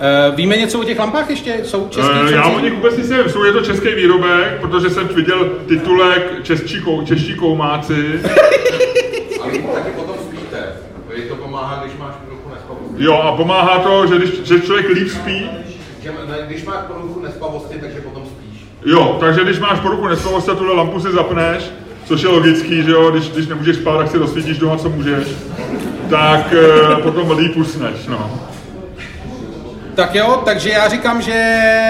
[0.00, 1.60] Uh, víme něco o těch lampách ještě?
[1.64, 2.10] Jsou český?
[2.28, 5.50] Eh, já o nich vůbec nic nevím, jsou je to český výrobek, protože jsem viděl
[5.68, 8.20] titulek čeští, kou, čeští koumáci.
[9.42, 10.58] Ale taky potom spíte.
[11.14, 13.04] Vy to pomáhá, když máš poruchu nespavosti.
[13.04, 15.50] Jo, a pomáhá to, že, když, že člověk líp spí,
[16.02, 18.64] Že, ne, když máš poruchu nespavosti, takže potom spíš.
[18.86, 21.70] Jo, takže když máš poruchu nespavosti a tuhle lampu si zapneš,
[22.04, 25.28] což je logický, že jo, když, když nemůžeš spát, tak si rozsvítíš doma, co můžeš,
[26.10, 28.49] tak e, potom líp usneš, no.
[29.94, 31.32] Tak jo, takže já říkám, že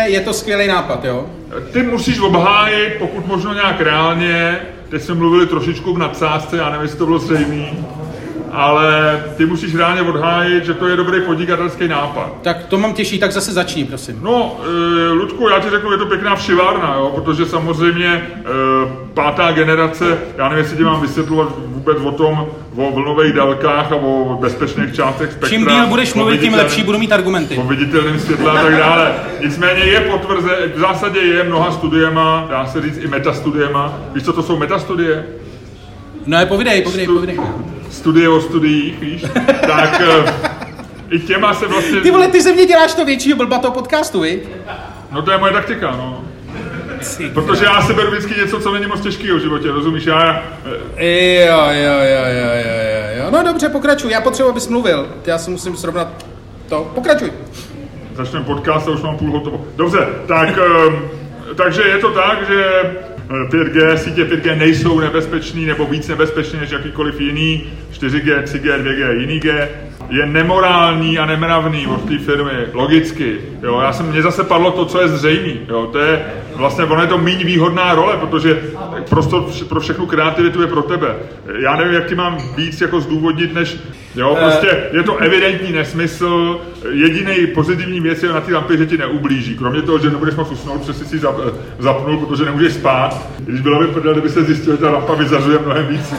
[0.07, 1.27] je to skvělý nápad, jo?
[1.73, 4.59] Ty musíš obhájit, pokud možno nějak reálně,
[4.89, 7.85] teď jsme mluvili trošičku v nadsázce, já nevím, jestli to bylo zřejmý,
[8.53, 12.33] ale ty musíš reálně odhájit, že to je dobrý podnikatelský nápad.
[12.43, 14.19] Tak to mám těžší, tak zase začni, prosím.
[14.23, 14.57] No,
[15.09, 18.31] e, Ludku, já ti řeknu, je to pěkná všivárna, jo, protože samozřejmě e,
[19.15, 23.97] pátá generace, já nevím, jestli ti mám vysvětlovat vůbec o tom, o vlnových délkách a
[23.97, 25.49] o bezpečných částech spektra.
[25.49, 27.57] Čím díl budeš mluvit, tím lepší budu mít argumenty.
[27.57, 29.15] o viditelném světle a tak dále.
[29.45, 33.99] Nicméně je potvrze, v zásadě je mnoha studiema, dá se říct i metastudiema.
[34.15, 35.25] Víš, co to jsou metastudie?
[36.27, 37.39] No, povidej, povidej, Stu- povidej.
[37.91, 39.25] Studie o studiích, víš?
[39.67, 40.33] Tak eh,
[41.11, 42.01] i těma se vlastně...
[42.01, 44.43] Ty vole, ty ze mě děláš to většího blba toho podcastu, vi?
[45.13, 46.25] No to je moje taktika, no.
[47.35, 50.05] Protože já si beru vždycky něco, co není moc těžkého v životě, rozumíš?
[50.07, 50.43] Já,
[50.97, 53.31] eh, Jo, jo, jo, jo, jo, jo.
[53.31, 55.09] No dobře, pokračuj, já potřebuji, abys mluvil.
[55.27, 56.09] Já si musím srovnat
[56.69, 56.91] to.
[56.95, 57.33] Pokračuj.
[58.15, 59.65] začneme podcast a už mám půl hotovo.
[59.77, 60.99] Dobře, tak, ehm,
[61.57, 62.91] takže je to tak, že eh,
[63.31, 69.41] 5G, sítě 5G nejsou nebezpečný nebo víc nebezpečný než jakýkoliv jiný, 4G, 3G, 2G, jiný
[69.41, 69.69] G,
[70.09, 73.37] je nemorální a nemravný od té firmy, logicky.
[73.63, 75.61] Jo, já jsem, mně zase padlo to, co je zřejmý.
[75.69, 78.63] Jo, to je vlastně, ono je to méně výhodná role, protože
[79.09, 81.17] prostor pro všechnu kreativitu je pro tebe.
[81.63, 83.77] Já nevím, jak ti mám víc jako zdůvodnit, než,
[84.15, 86.61] jo, prostě je to evidentní nesmysl.
[86.91, 89.57] Jediný pozitivní věc je na té lampě, že ti neublíží.
[89.57, 91.37] Kromě toho, že nebudeš moc usnout, přes si zap,
[91.79, 93.27] zapnul, protože nemůžeš spát.
[93.39, 96.15] Když byla by prdel, kdyby se zjistil, že ta lampa vyzařuje mnohem víc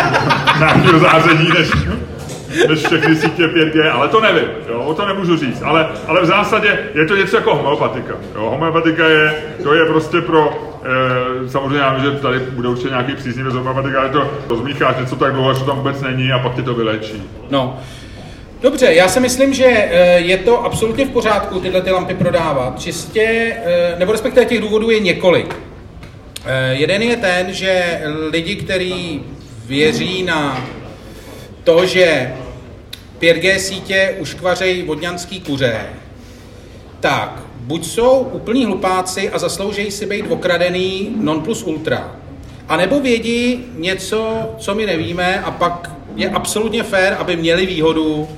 [0.58, 1.70] nějakého záření, než,
[2.68, 5.62] než všechny sítě 5G, ale to nevím, jo, o to nemůžu říct.
[5.62, 8.14] Ale, ale v zásadě je to něco jako homeopatika.
[8.34, 8.50] Jo.
[8.50, 10.50] Homeopatika je, to je prostě pro,
[11.44, 15.16] e, samozřejmě já vím, že tady bude určitě nějaký příznivý homeopatika, ale to rozmícháš něco
[15.16, 17.22] tak dlouho, že tam vůbec není a pak ti to vylečí.
[17.50, 17.78] No.
[18.62, 22.80] Dobře, já si myslím, že eh, je to absolutně v pořádku tyhle ty lampy prodávat.
[22.80, 25.56] Čistě, eh, nebo respektive těch důvodů je několik.
[26.70, 29.22] Jeden je ten, že lidi, kteří
[29.66, 30.64] věří na
[31.64, 32.32] to, že
[33.20, 35.86] 5G sítě uškvařejí vodňanský kuře,
[37.00, 42.16] tak buď jsou úplní hlupáci a zasloužejí si být okradený non plus ultra,
[42.68, 48.28] a nebo vědí něco, co my nevíme a pak je absolutně fér, aby měli výhodu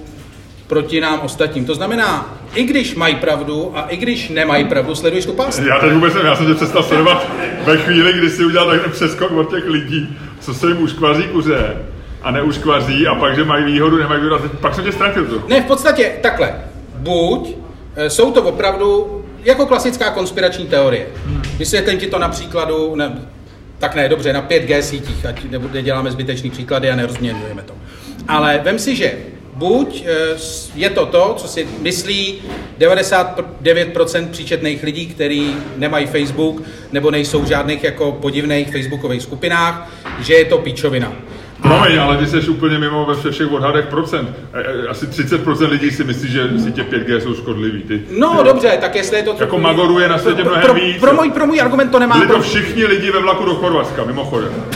[0.66, 1.64] proti nám ostatním.
[1.64, 5.58] To znamená, i když mají pravdu a i když nemají pravdu, sleduješ tu past.
[5.58, 7.26] Já teď vůbec nevím, já jsem tě přestal sledovat
[7.64, 11.76] ve chvíli, kdy si udělal takhle přeskok od těch lidí, co se jim uškvaří kuře
[12.22, 15.42] a neuškvaří a pak, že mají výhodu, nemají výhodu, pak jsem tě ztratil to.
[15.48, 16.54] Ne, v podstatě takhle.
[16.96, 17.56] Buď
[17.96, 21.06] eh, jsou to opravdu jako klasická konspirační teorie.
[21.58, 23.18] Vysvětlím ti to na příkladu, ne,
[23.78, 27.74] tak ne, dobře, na 5G sítích, ať neděláme zbytečný příklady a nerozměňujeme to.
[28.28, 29.12] Ale vem si, že
[29.54, 30.36] buď eh,
[30.74, 32.42] je to to, co si myslí
[32.78, 40.34] 99% příčetných lidí, kteří nemají Facebook nebo nejsou v žádných jako podivných facebookových skupinách, že
[40.34, 41.12] je to píčovina.
[41.62, 44.28] Promiň, ale ty jsi úplně mimo ve všech odhadech procent.
[44.88, 47.82] Asi 30% lidí si myslí, že sítě 5G jsou škodlivý.
[47.82, 49.36] Ty, No dobře, tak jestli je to...
[49.40, 51.00] Jako Magoru je na světě pro, mnohem pro, víc.
[51.00, 52.16] Pro můj, pro můj argument to nemá...
[52.16, 54.50] Byli to všichni lidi ve vlaku do Chorvatska, mimochodem.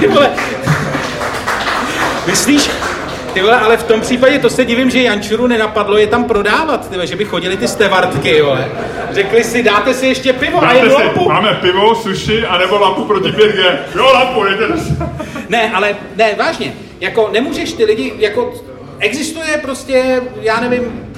[0.00, 0.30] Ty vole.
[2.26, 2.70] Myslíš,
[3.34, 6.88] ty vole, ale v tom případě to se divím, že Jančuru nenapadlo je tam prodávat,
[6.88, 8.68] ty vole, že by chodili ty stevartky, vole.
[9.12, 11.28] Řekli si, dáte si ještě pivo a Dáte jednu si, lampu.
[11.28, 13.76] máme pivo, sushi, anebo lampu proti 5G.
[13.96, 15.02] Jo, lampu, do-
[15.48, 18.54] Ne, ale ne, vážně, jako nemůžeš ty lidi, jako
[18.98, 21.08] existuje prostě, já nevím,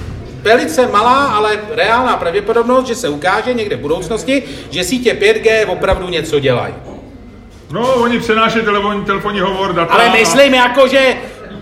[0.41, 6.07] velice malá, ale reálná pravděpodobnost, že se ukáže někde v budoucnosti, že sítě 5G opravdu
[6.09, 6.73] něco dělají.
[7.71, 9.93] No, oni přenášejí telefonní, telefonní hovor, data.
[9.93, 11.15] Ale a- myslím jako, že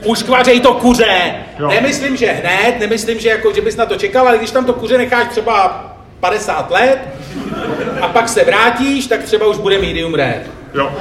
[0.06, 1.34] už kvařej to kuře.
[1.60, 1.67] Jo.
[1.67, 4.74] Nemyslím, že hned, nemyslím, že, jako, že bys na to čekal, ale když tam to
[4.74, 5.84] kuře necháš třeba
[6.23, 6.99] 50 let
[8.01, 10.43] a pak se vrátíš, tak třeba už bude medium rare.
[10.73, 10.91] Jo.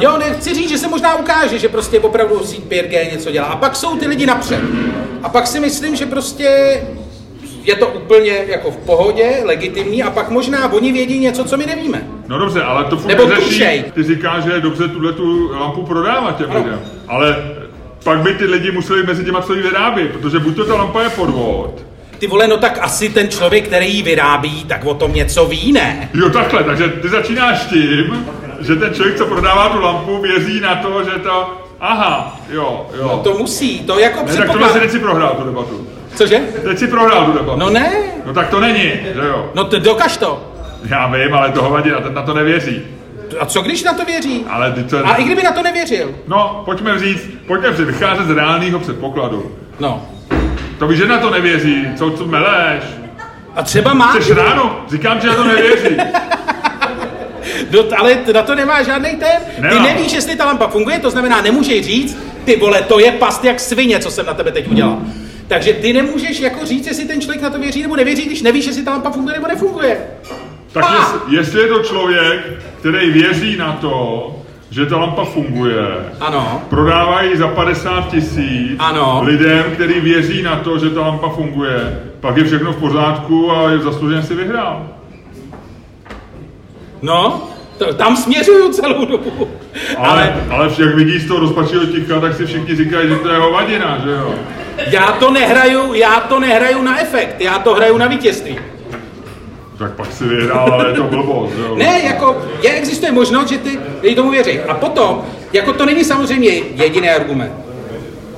[0.00, 3.46] Jo, ne, chci říct, že se možná ukáže, že prostě opravdu síť 5G něco dělá.
[3.46, 4.60] A pak jsou ty lidi napřed.
[5.22, 6.80] A pak si myslím, že prostě
[7.62, 11.66] je to úplně jako v pohodě, legitimní a pak možná oni vědí něco, co my
[11.66, 12.02] nevíme.
[12.28, 13.84] No dobře, ale to furt Nebo neřeší.
[13.94, 16.80] Ty říkáš, že je dobře tuhle tu lampu prodávat těm lidem.
[17.08, 17.36] Ale
[18.04, 21.02] pak by ty lidi museli mezi těma, co ji vyrábí, protože buď to ta lampa
[21.02, 21.89] je podvod,
[22.20, 25.72] Ty vole, no tak asi ten člověk, který ji vyrábí, tak o tom něco ví,
[25.72, 26.10] ne?
[26.14, 28.26] Jo, takhle, takže ty začínáš tím,
[28.60, 31.56] že ten člověk, co prodává tu lampu, věří na to, že to...
[31.80, 33.08] Aha, jo, jo.
[33.08, 35.86] No to musí, to jako ne, tak tohle si teď si prohrál tu debatu.
[36.14, 36.38] Cože?
[36.64, 37.58] Teď si prohrál tu debatu.
[37.58, 37.92] No ne,
[38.26, 38.82] No tak to není,
[39.14, 39.50] že jo.
[39.54, 40.52] no to dokaž to.
[40.90, 42.82] Já vím, ale to hovadí na, to- na to nevěří.
[43.40, 44.44] A co když na to věří?
[44.48, 45.06] Ale ty to...
[45.06, 46.14] A i kdyby na to nevěřil.
[46.28, 49.52] No, pojďme říct, pojďme vycházet z reálného předpokladu.
[49.80, 50.06] No.
[50.80, 52.82] To víš, že na to nevěří, co tu meleš?
[53.54, 54.12] A třeba má...
[54.12, 54.84] Chceš ráno?
[54.90, 55.96] Říkám, že na to nevěří.
[57.72, 59.70] No, ale na to nemá žádný ten.
[59.70, 63.44] Ty nevíš, jestli ta lampa funguje, to znamená, nemůžeš říct, ty vole, to je past
[63.44, 64.98] jak svině, co jsem na tebe teď udělal.
[65.48, 68.66] Takže ty nemůžeš jako říct, jestli ten člověk na to věří nebo nevěří, když nevíš,
[68.66, 70.00] jestli ta lampa funguje nebo nefunguje.
[70.72, 70.94] Tak Ah!
[70.94, 72.40] jest, jestli je to člověk,
[72.78, 74.26] který věří na to,
[74.70, 75.86] že ta lampa funguje,
[76.20, 76.62] Ano.
[76.70, 79.20] prodávají za 50 tisíc Ano.
[79.24, 83.70] lidem, který věří na to, že ta lampa funguje, pak je všechno v pořádku a
[83.70, 84.86] je zaslouženě si vyhrál.
[87.02, 87.42] No,
[87.78, 89.48] to, tam směřuju celou dobu.
[89.98, 93.28] Ale, ale, ale jak vidí z toho rozpačího ticha, tak si všichni říkají, že to
[93.28, 94.34] je hovadina, že jo?
[94.90, 98.58] Já to nehraju, já to nehraju na efekt, já to hraju na vítězství.
[99.80, 101.76] Tak pak si vyhrál, ale je to blbost, jo?
[101.76, 104.58] Ne, jako je, existuje možnost, že ty lidi tomu věří.
[104.58, 107.52] A potom, jako to není samozřejmě jediný argument.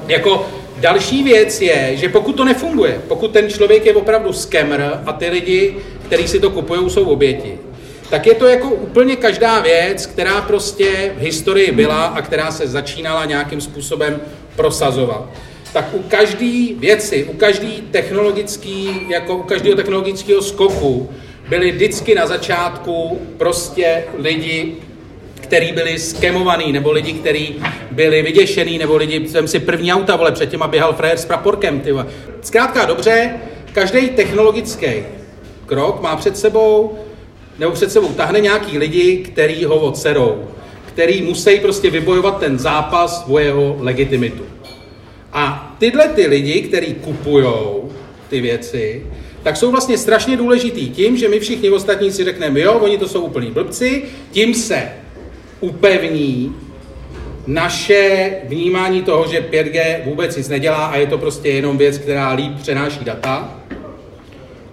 [0.08, 0.48] Jako
[0.80, 5.28] další věc je, že pokud to nefunguje, pokud ten člověk je opravdu skemr a ty
[5.28, 5.76] lidi,
[6.06, 7.58] kteří si to kupují, jsou oběti,
[8.10, 12.66] tak je to jako úplně každá věc, která prostě v historii byla a která se
[12.66, 14.20] začínala nějakým způsobem
[14.56, 15.28] prosazovat.
[15.72, 21.10] Tak u každé věci, u každý technologický, jako u každého technologického skoku
[21.48, 24.74] byli vždycky na začátku prostě lidi,
[25.40, 30.32] který byli skemovaný, nebo lidi, kteří byli vyděšený, nebo lidi, jsem si první auta, vole,
[30.32, 31.94] předtím a běhal frajer s praporkem, ty.
[32.40, 33.34] Zkrátka dobře,
[33.72, 34.86] každý technologický
[35.66, 36.98] krok má před sebou,
[37.58, 40.48] nebo před sebou tahne nějaký lidi, který ho odserou,
[40.86, 44.42] který musí prostě vybojovat ten zápas o jeho legitimitu.
[45.32, 47.46] A tyhle ty lidi, kteří kupují
[48.28, 49.06] ty věci,
[49.42, 53.08] tak jsou vlastně strašně důležitý tím, že my všichni ostatní si řekneme, jo, oni to
[53.08, 54.88] jsou úplní blbci, tím se
[55.60, 56.56] upevní
[57.46, 62.32] naše vnímání toho, že 5G vůbec nic nedělá a je to prostě jenom věc, která
[62.32, 63.58] líp přenáší data.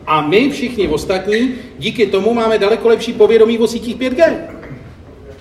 [0.07, 4.35] A my všichni ostatní díky tomu máme daleko lepší povědomí o sítích 5G.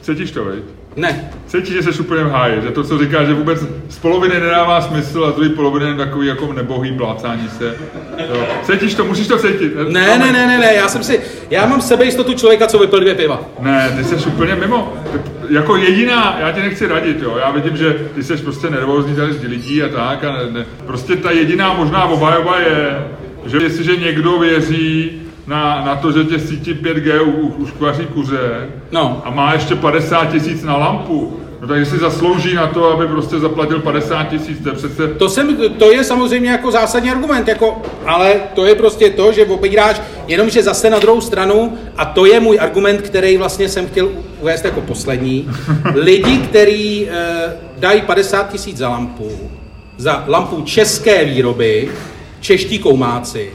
[0.03, 0.78] Cítíš to, veď?
[0.96, 1.31] Ne.
[1.46, 4.81] Cítíš, že jsi úplně v háji, že to, co říkáš, že vůbec z poloviny nedává
[4.81, 7.74] smysl a z druhé poloviny je takový jako nebohý plácání se.
[8.18, 8.46] Jo.
[8.62, 9.72] Cítíš to, musíš to cítit.
[9.88, 11.20] Ne, ne, ne, ne, ne, já jsem si,
[11.51, 13.40] já mám sebejistotu člověka, co vypil dvě piva.
[13.61, 14.92] Ne, ty jsi úplně mimo.
[15.12, 15.18] Ty-
[15.55, 17.37] Jako jediná, já ti nechci radit, jo.
[17.40, 20.24] Já vidím, že ty jsi prostě nervózní tady z lidí a tak.
[20.24, 20.66] A ne, ne.
[20.87, 22.98] Prostě ta jediná možná obhajoba je,
[23.46, 28.67] že jestliže někdo věří na, na to, že tě sítí 5G u- u- uškvaří kuře
[28.93, 29.23] No.
[29.25, 33.39] a má ještě 50 tisíc na lampu, no tak si zaslouží na to, aby prostě
[33.39, 37.83] zaplatil 50 tisíc, to je přece To, jsem, to je samozřejmě jako zásadní argument, jako,
[38.07, 42.41] ale to je prostě to, že opíráš jenomže zase na druhou stranu, a to je
[42.41, 44.09] můj argument, který vlastně jsem chtěl
[44.41, 45.49] uvést jako poslední,
[45.95, 47.13] lidi, kteří e,
[47.79, 49.31] dají 50 tisíc za lampu,
[49.97, 51.89] za lampu české výroby,
[52.41, 53.51] čeští koumáci,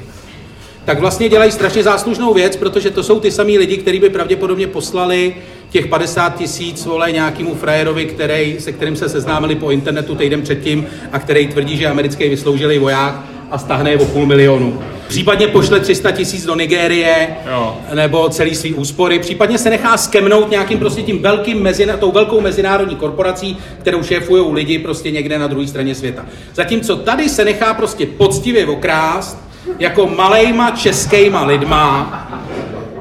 [0.85, 4.67] tak vlastně dělají strašně záslužnou věc, protože to jsou ty samý lidi, kteří by pravděpodobně
[4.67, 5.35] poslali
[5.69, 10.85] těch 50 tisíc vole nějakému frajerovi, který, se kterým se seznámili po internetu týden předtím
[11.11, 13.15] a který tvrdí, že americký vysloužilý voják
[13.51, 14.79] a stáhne je o půl milionu.
[15.07, 17.77] Případně pošle 300 tisíc do Nigérie, Jo.
[17.93, 22.41] nebo celý svý úspory, případně se nechá skemnout nějakým prostě tím velkým mezina, tou velkou
[22.41, 26.25] mezinárodní korporací, kterou šéfují lidi prostě někde na druhé straně světa.
[26.55, 32.19] Zatímco tady se nechá prostě poctivě okrást jako malejma českýma lidma,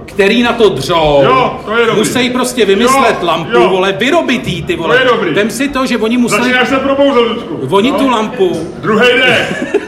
[0.04, 1.98] který na to dřou, Jo, to je dobrý.
[1.98, 3.68] musí prostě vymyslet Jo, lampu, jo.
[3.68, 4.98] vole, vyrobit jí, ty vole.
[4.98, 5.34] je dobrý.
[5.34, 7.38] Vem si to, že oni museli, Začínáš se probouzet,
[7.70, 9.46] oni tu lampu, Druhý den.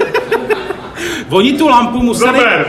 [1.30, 2.38] Oni tu lampu museli...
[2.38, 2.66] Zober.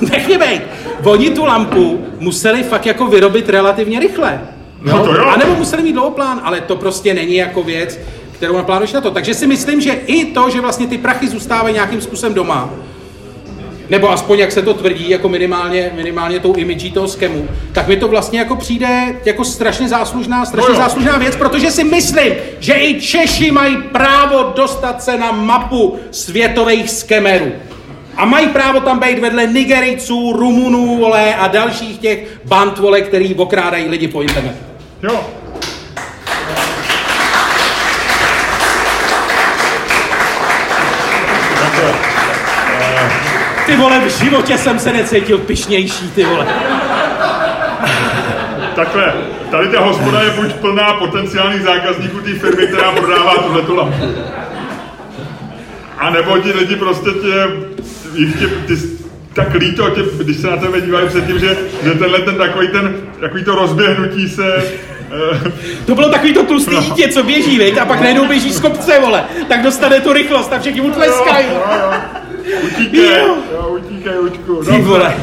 [0.10, 0.62] Nech mě bejt.
[1.04, 4.40] Oni tu lampu museli fakt jako vyrobit relativně rychle.
[4.82, 5.24] No to jo.
[5.26, 7.98] A nebo museli mít dlouhoplán, ale to prostě není jako věc,
[8.32, 9.10] kterou naplánuješ na to.
[9.10, 12.70] Takže si myslím, že i to, že vlastně ty prachy zůstávají nějakým způsobem doma,
[13.90, 17.96] nebo aspoň jak se to tvrdí, jako minimálně, minimálně tou imidží toho skemu, tak mi
[17.96, 22.74] to vlastně jako přijde jako strašně záslužná, strašně No záslužná věc, protože si myslím, že
[22.74, 27.52] i Češi mají právo dostat se na mapu světových skemerů.
[28.16, 33.34] A mají právo tam být vedle Nigerijců, Rumunů, vole, a dalších těch band, vole, který
[33.34, 34.58] okrádají lidi po internetu.
[35.02, 35.20] Jo.
[43.68, 46.46] Ty vole, v životě jsem se necítil pišnější, ty vole.
[48.74, 49.14] Takhle,
[49.50, 54.14] tady ta hospoda je buď plná potenciálních zákazníků té firmy, která prodává tuhletu lampu.
[55.98, 57.46] A nebo ti lidi prostě tě,
[58.38, 58.74] tě, ty,
[59.32, 62.96] tak líto, tě, když se na tebe dívají předtím, že, že tenhle ten takový ten,
[63.20, 64.64] takový to rozběhnutí se,
[65.34, 65.52] eh,
[65.86, 67.78] To bylo takový to tlustý dítě, co běží, viď?
[67.78, 69.24] a pak najednou běží z kopce, vole.
[69.48, 71.46] Tak dostane tu rychlost a všichni mu tleskají.
[71.46, 71.92] jo, jo,
[72.64, 73.36] utíkej, Jo.
[73.68, 74.12] utíkej.
[74.70, 75.14] Ty vole.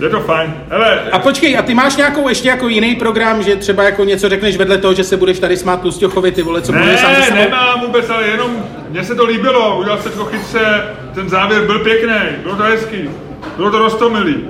[0.00, 0.54] Je to fajn.
[0.68, 4.28] Hele, A počkej, a ty máš nějakou ještě jako jiný program, že třeba jako něco
[4.28, 7.30] řekneš vedle toho, že se budeš tady smát Tlustěchovi, ty vole, co mluví sám ne,
[7.34, 11.78] nemám vůbec, ale jenom mně se to líbilo, udělal se to chytře, ten závěr byl
[11.78, 13.10] pěkný, bylo to hezký,
[13.56, 14.44] bylo to rostomilý.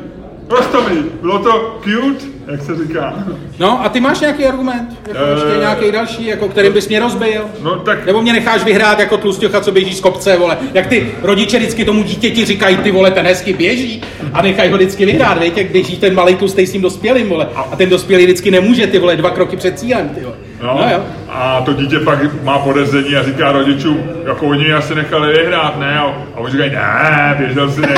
[0.53, 3.15] Rostomilý, bylo to cute, jak se říká.
[3.59, 4.89] No a ty máš nějaký argument?
[5.09, 5.35] Jako Eh.
[5.35, 7.41] ještě nějaký další, jako kterým bys mě rozbil?
[7.63, 10.59] No tak Nebo mě necháš vyhrát jako tlustěcha, co běží z kopce, vole.
[10.75, 14.77] Jak ty rodiče vždycky tomu dítěti říkají, ty vole, ten hezky běží a nechají ho
[14.77, 17.47] vždycky vyhrát, víte, jak běží ten malý tlustej s tím dospělým, vole.
[17.73, 20.35] A ten dospělý vždycky nemůže, ty vole, dva kroky před cílem, ty vole.
[20.63, 21.01] No, no jo.
[21.29, 25.99] a to dítě pak má podezření a říká rodičům, jako oni asi nechali vyhrát, ne?
[25.99, 26.03] A,
[26.35, 27.95] a oni říkají, ne, běžel si ne.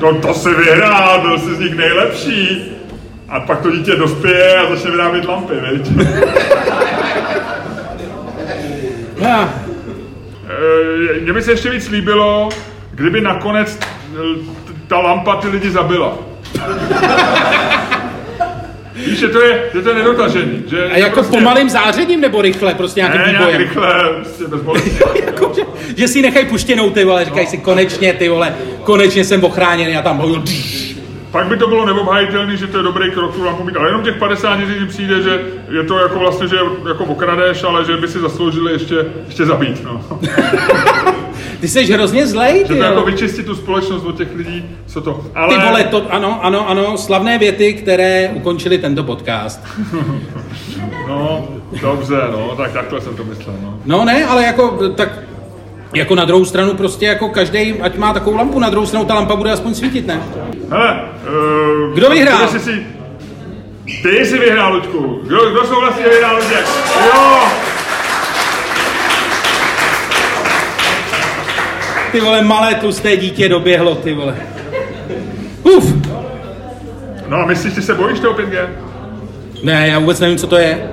[0.00, 2.62] To, to si vyhrál, byl jsi z nich nejlepší.
[3.28, 5.88] A pak to dítě dospěje a začne vyrábět lampy, viď?
[9.28, 9.48] Ah,
[10.48, 12.48] Eh, Mně by se ještě víc líbilo,
[12.90, 14.18] kdyby nakonec eh,
[14.86, 16.18] ta lampa ty lidi zabila.
[19.06, 20.62] Víš, že to je, že to je nedotažený.
[20.70, 23.58] Že a jako prostě, pomalým zářením nebo rychle, prostě nějakým Ne, nějak výbojem?
[23.60, 24.98] rychle, prostě bezbolestně.
[25.26, 25.62] jako, že,
[25.96, 30.02] že si nechají puštěnou, ty vole, říkají si konečně, ty vole, konečně jsem ochráněný a
[30.02, 30.18] tam
[31.30, 34.02] Pak by to bylo neobhajitelné, že to je dobrý krok tu lampu mít, ale jenom
[34.02, 36.56] těch 50 lidí přijde, že je to jako vlastně, že
[36.88, 39.84] jako okradeš, ale že by si zasloužili ještě, ještě zabít.
[39.84, 40.00] No.
[41.60, 45.24] Ty jsi hrozně zlej, Že to jako vyčistit tu společnost od těch lidí, co to.
[45.34, 49.60] Ale, Ty vole, to, ano, ano, ano, slavné věty, které ukončily tento podcast.
[51.08, 51.48] No,
[51.82, 53.78] dobře, no, tak takhle jsem to myslel, no.
[53.86, 55.08] No ne, ale jako, tak,
[55.94, 59.14] jako na druhou stranu prostě jako každý, ať má takovou lampu, na druhou stranu ta
[59.14, 60.20] lampa bude aspoň svítit, ne?
[60.70, 61.00] Hele,
[61.88, 62.48] uh, Kdo vyhrál?
[62.48, 62.86] Jsi si,
[64.02, 65.20] ty jsi vyhrál, Luďku.
[65.26, 66.66] Kdo, kdo souhlasí, že vyhrál Luděk?
[67.06, 67.40] Jo!
[72.12, 74.34] Ty vole, malé tlusté dítě doběhlo, ty vole.
[75.62, 75.94] Uf,
[77.28, 78.68] No a myslíš, ty se bojíš toho 5G?
[79.62, 80.90] ne, já vůbec nevím, co to je.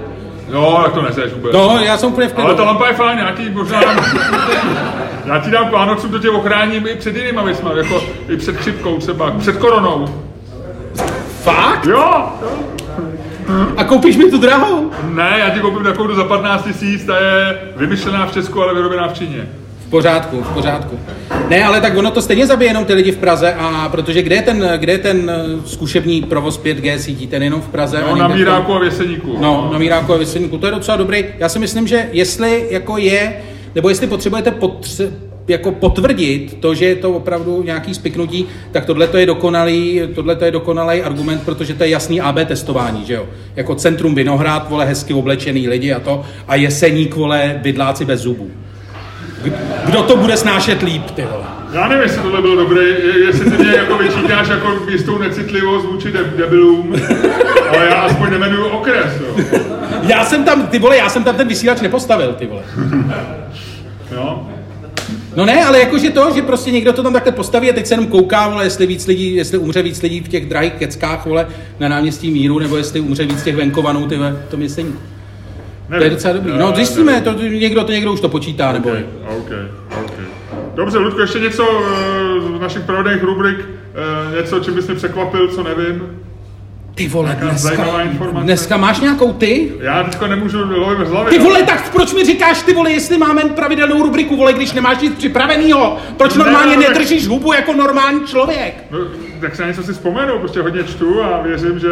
[0.49, 1.53] No, tak to neseš vůbec.
[1.53, 2.47] No, já jsem úplně v klidu.
[2.47, 4.05] Ale ta lampa je fajn, já ti možná dám,
[5.25, 8.57] já ti dám k Vánocům, to tě ochráním i před jinýma věcma, jako i před
[8.57, 10.23] chřipkou třeba, před koronou.
[11.43, 11.85] Fakt?
[11.85, 13.67] Jo, jo.
[13.77, 14.91] A koupíš mi tu drahou?
[15.03, 19.07] Ne, já ti koupím takovou za 15 tisíc, ta je vymyšlená v Česku, ale vyrobená
[19.07, 19.47] v Číně.
[19.87, 20.99] V pořádku, v pořádku.
[21.49, 24.35] Ne, ale tak ono to stejně zabije jenom ty lidi v Praze, a protože kde
[24.35, 28.03] je ten, kde je ten eh, zkušební provoz 5G sítí, ten jenom v Praze?
[28.09, 29.37] No, na Míráku a Věseníku.
[29.39, 31.25] No, na Míráku a Věseníku, to je docela dobrý.
[31.39, 33.33] Já si myslím, že jestli jako je,
[33.75, 35.11] nebo jestli potřebujete potře-
[35.47, 40.35] jako potvrdit to, že je to opravdu nějaký spiknutí, tak tohle to je dokonalý, tohle
[40.35, 43.25] to je dokonalý argument, protože to je jasný AB testování, že jo?
[43.55, 48.51] Jako centrum Vinohrad, vole, hezky oblečený lidi a to, a Jeseník, vole, bydláci bez zubů.
[49.85, 51.43] Kdo to bude snášet líp, ty vole?
[51.73, 55.85] Já nevím, jestli tohle bylo dobré, je- jestli ty mě jako vyčítáš jako jistou necitlivost
[55.85, 56.95] vůči de- debilům,
[57.69, 59.45] ale já aspoň nemenuju okres, jo.
[60.03, 62.61] Já jsem tam, ty vole, já jsem tam ten vysílač nepostavil, ty vole.
[64.11, 64.47] jo?
[65.35, 67.93] No ne, ale jakože to, že prostě někdo to tam takhle postaví a teď se
[67.93, 71.47] jenom kouká, vole, jestli víc lidí, jestli umře víc lidí v těch drahých keckách, vole,
[71.79, 74.57] na náměstí Míru, nebo jestli umře víc těch venkovanů, ty vole, to
[75.89, 75.89] myslím.
[75.89, 76.15] To je Nevím.
[76.15, 76.51] docela dobrý.
[76.57, 77.33] No, zjistíme, nevím.
[77.35, 78.89] to, někdo to někdo už to počítá, nebo...
[78.89, 79.05] Okay,
[79.39, 79.65] okay,
[80.05, 80.25] okay.
[80.75, 85.47] Dobře, Ludko, ještě něco eh, z našich pravidelných rubrik, eh, něco, čím bys mě překvapil,
[85.47, 86.26] co nevím.
[86.97, 88.43] Ty vole, dneska, informace?
[88.45, 89.71] dneska máš nějakou ty?
[89.81, 91.29] Já teďka nemůžu lovit z hlavy.
[91.29, 94.99] Ty vole, tak proč mi říkáš, ty vole, jestli máme pravidelnou rubriku, vole, když nemáš
[95.01, 95.97] nic připravenýho?
[96.17, 98.73] Proč Ne, normálně no, tak- nedržíš hubu jako normální člověk?
[98.91, 98.97] No,
[99.41, 101.87] tak se na něco si vzpomenu, prostě hodně čtu a věřím, že...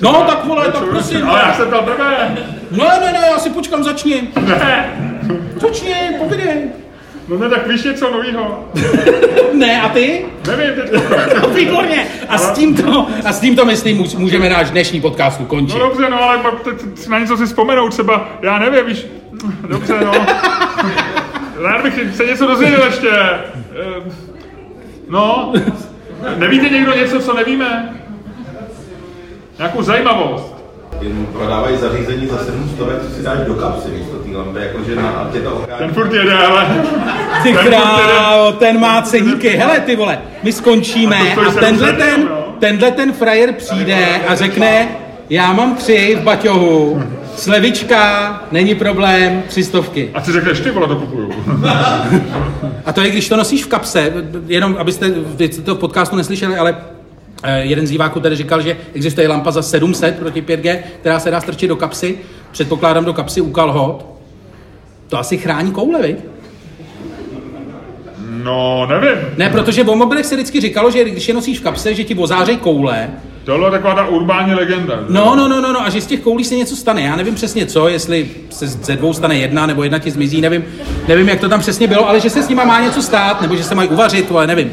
[0.00, 2.36] No, má tak vole, tak prosím, Ale já jsem tam tebe!
[2.70, 4.22] Ne, ne, ne, já si počkám, začni.
[4.46, 4.90] Ne!
[5.60, 6.62] Začni, povídej.
[7.32, 8.64] No ne, tak víš něco novýho?
[9.52, 10.24] Ne, a ty?
[10.46, 10.92] Nevím teď.
[11.42, 12.06] No, výborně.
[12.28, 15.78] A s tímto, a s tímto myslím, můž- můžeme náš dnešní podcast ukončit.
[15.78, 19.06] No dobře, no ale pak teď na něco si vzpomenout třeba, já nevím, víš,
[19.68, 20.12] dobře, no.
[21.62, 23.08] Rád bych se něco dozvěděl ještě.
[23.10, 24.10] Eh,
[25.08, 25.52] No,
[26.36, 27.94] nevíte někdo něco, co nevíme?
[29.58, 30.54] Nějakou zajímavost?
[31.00, 32.78] Jen prodávají zařízení za 700,
[33.08, 34.16] co si dáš do kapsy místo
[34.98, 35.78] a tě to ochrání.
[35.78, 36.66] Ten furt jede, ale...
[37.42, 39.48] Ty ten krávo, ten má ceníky.
[39.48, 42.28] Hele, ty vole, my skončíme A to a tenhle 700, ten,
[42.58, 44.88] tenhle ten frajer přijde a řekne,
[45.30, 47.02] já mám tři v baťohu,
[47.36, 50.10] slevička, není problém, tři stovky.
[50.14, 51.32] A ty řekneš, ty vole, to kupuju.
[52.84, 54.12] A to je, když to nosíš v kapse,
[54.46, 56.76] jenom abyste vy jste to v podcastu neslyšeli, ale
[57.42, 61.30] eh, jeden z diváků tady říkal, že existuje lampa za 700 proti 5G, která se
[61.30, 62.18] dá strčit do kapsy,
[62.52, 64.11] předpokládám do kapsy u kalhot.
[65.12, 66.16] To asi chrání koule, viď?
[68.42, 69.18] No, nevím.
[69.36, 72.14] Ne, protože o mobilech se vždycky říkalo, že když je nosíš v kapse, že ti
[72.14, 73.10] ozářej koule.
[73.44, 74.96] Tohle je taková ta urbání legenda.
[74.96, 75.04] že?
[75.08, 77.02] No, no, no, no, no, a že z těch koulí se něco stane.
[77.02, 80.64] Já nevím přesně co, jestli se ze dvou stane jedna, nebo jedna ti zmizí, nevím,
[81.08, 83.56] nevím, jak to tam přesně bylo, ale že se s nima má něco stát, nebo
[83.56, 84.72] že se mají uvařit, ale nevím.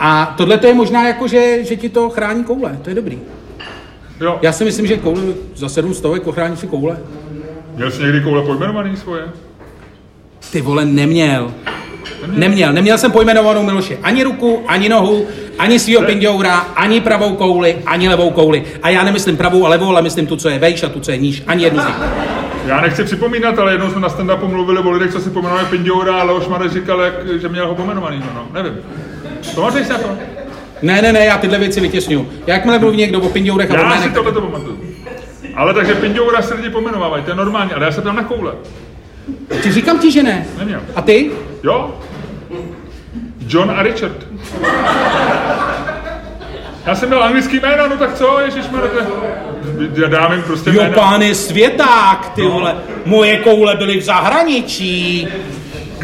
[0.00, 3.18] A tohle to je možná jako, že, že ti to chrání koule, to je dobrý.
[4.20, 4.38] Jo.
[4.42, 5.22] Já si myslím, že koule
[5.56, 6.98] za sedm stovek ochrání si koule.
[7.78, 9.22] Měl jsi někdy koule pojmenovaný svoje?
[10.52, 11.54] Ty vole, neměl.
[12.26, 15.26] Neměl, neměl jsem pojmenovanou Miloše ani ruku, ani nohu,
[15.58, 18.64] ani svýho pindoura, ani pravou kouli, ani levou kouli.
[18.82, 21.10] A já nemyslím pravou a levou, ale myslím tu, co je vejš a tu, co
[21.10, 21.42] je níž.
[21.46, 21.96] Ani jednu z nich.
[22.66, 26.14] Já nechci připomínat, ale jednou jsme na stand-upu mluvili o lidech, co si pomenovali Pindoura
[26.20, 28.18] a Leoš Marek říkal, jak, že měl ho pomenovaný.
[28.18, 28.78] No, no, nevím.
[29.54, 30.08] Pamatuješ si na to?
[30.82, 32.28] Ne, ne, ne, já tyhle věci vytěsňuju.
[32.46, 34.87] Jakmile mluví někdo o pindourech a Já si tohle to pamatuju.
[35.58, 38.52] Ale takže Pindoura se lidi pomenovávají, to je normální, ale já se ptám na koule.
[39.62, 40.46] Ti říkám ti, že ne.
[40.58, 40.80] Neměl.
[40.96, 41.30] A ty?
[41.62, 42.00] Jo?
[43.48, 44.16] John a Richard.
[46.86, 48.90] Já jsem měl anglický jméno, no tak co, ježišmarja,
[49.94, 50.94] já dám jim prostě Jo, jména.
[50.94, 52.50] pán je světák, ty No.
[52.50, 52.76] vole.
[53.04, 55.28] Moje koule byly v zahraničí.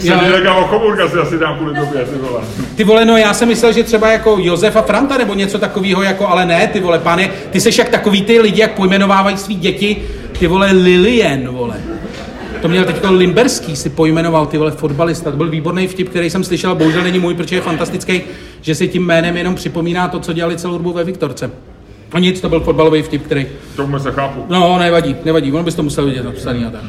[0.03, 0.19] Jo.
[0.19, 2.41] Sedílega o Coburga si asi dám kvůli tobě, ty vole.
[2.77, 6.29] Ty vole, no já jsem myslel, že třeba jako Josefa Franta nebo něco takového, jako,
[6.29, 9.97] ale ne, ty vole, pane, ty seš jak takový ty lidi, jak pojmenovávají svý děti,
[10.39, 11.77] ty vole Lilien, vole.
[12.63, 15.31] To měl teďko Limberský, si pojmenoval, ty vole, fotbalista.
[15.31, 18.23] To byl výborný vtip, který jsem slyšel, a bohužel není můj, protože je fantastický,
[18.61, 21.51] že si tím jménem jenom připomíná to, co dělali celou dobu ve Viktorce.
[22.13, 23.47] A nic, to byl fotbalový vtip, který...
[23.77, 24.45] To vůbec nechápu.
[24.49, 26.81] No, nevadí, nevadí, on bys to musel vidět napsaný a tak.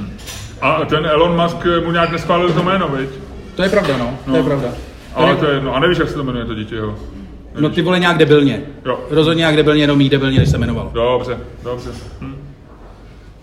[0.61, 3.09] A ten Elon Musk mu nějak neschválil to jméno, viď?
[3.55, 4.67] To je pravda, no, to je pravda.
[5.15, 5.75] Ale to je jedno.
[5.75, 6.95] A nevíš, jak se to jmenuje to dítě, jo?
[7.59, 8.61] No ty vole nějak debilně.
[8.85, 8.99] Jo.
[9.09, 10.91] Rozhodně nějak debilně, jenom jí debilně, než se jmenovalo.
[10.93, 11.89] Dobře, dobře.
[12.21, 12.35] Hm.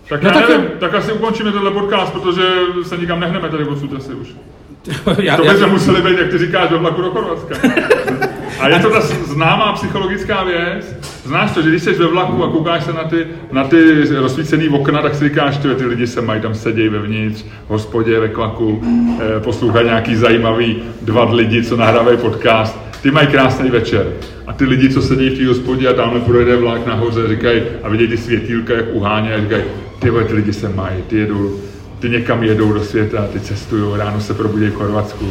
[0.09, 0.71] Tak No já tak nevím, jo.
[0.79, 2.43] tak asi ukončíme tenhle podcast, protože
[2.83, 4.27] se nikam nehneme tady odsud asi už.
[5.21, 7.55] já, To já, by se museli být, jak ty říkáš, ve vlaku do Chorvatska.
[8.63, 10.95] A je to ta známá psychologická věc.
[11.25, 14.69] Znáš to, že když jsi ve vlaku a koukáš se na ty, na ty rozsvícený
[14.69, 18.29] okna, tak si říkáš, že ty lidi se mají tam sedějí vevnitř, v hospodě, ve
[18.29, 18.81] klaku,
[19.21, 22.79] eh, poslouchají nějaký zajímavý dva lidi, co nahrávají podcast.
[23.01, 24.07] Ty mají krásný večer.
[24.47, 27.89] A ty lidi, co sedí v té hospodě a tamhle projede vlak nahoře, říkají a
[27.89, 29.63] vidějí ty světýlka, jak uhání a říkají,
[29.99, 31.59] ty ty lidi se mají, ty jedou,
[31.99, 35.25] ty někam jedou do světa, ty cestují, ráno se probudí v Chorvatsku.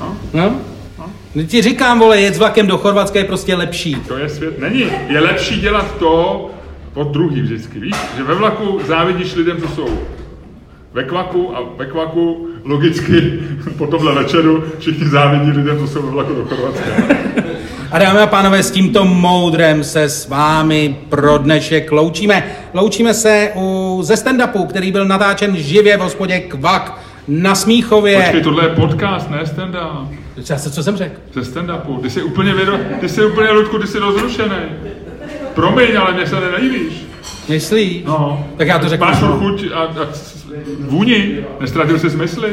[0.00, 0.16] no?
[0.32, 0.73] No
[1.42, 3.94] ti říkám, vole, jet s vlakem do Chorvatska je prostě lepší.
[3.94, 4.58] To je svět.
[4.58, 4.84] Není.
[5.08, 6.50] Je lepší dělat to
[6.94, 7.80] od druhý vždycky.
[7.80, 9.88] Víš, že ve vlaku závidíš lidem, co jsou
[10.92, 13.40] ve kvaku a ve kvaku logicky
[13.78, 16.90] po tomhle večeru všichni závidí lidem, co jsou ve vlaku do Chorvatska.
[17.90, 22.44] A dámy a pánové, s tímto moudrem se s vámi pro dnešek loučíme.
[22.74, 28.16] Loučíme se u, ze stand-upu, který byl natáčen živě v hospodě Kvak na Smíchově.
[28.20, 30.23] Počkej, tohle je podcast, ne stand-up.
[30.50, 31.14] Já se, co jsem řekl?
[31.32, 32.00] Ze stand-upu.
[32.00, 34.56] Ty jsi úplně vědo, ty jsi úplně, Ludku, ty jsi rozrušený.
[35.54, 37.06] Promiň, ale mě se nelíbíš.
[37.48, 38.02] Myslí?
[38.06, 38.46] No.
[38.56, 39.06] Tak já to řeknu.
[39.06, 40.08] Máš chuť a, a
[40.78, 41.44] vůni.
[41.60, 42.52] Nestratil jsi smysly.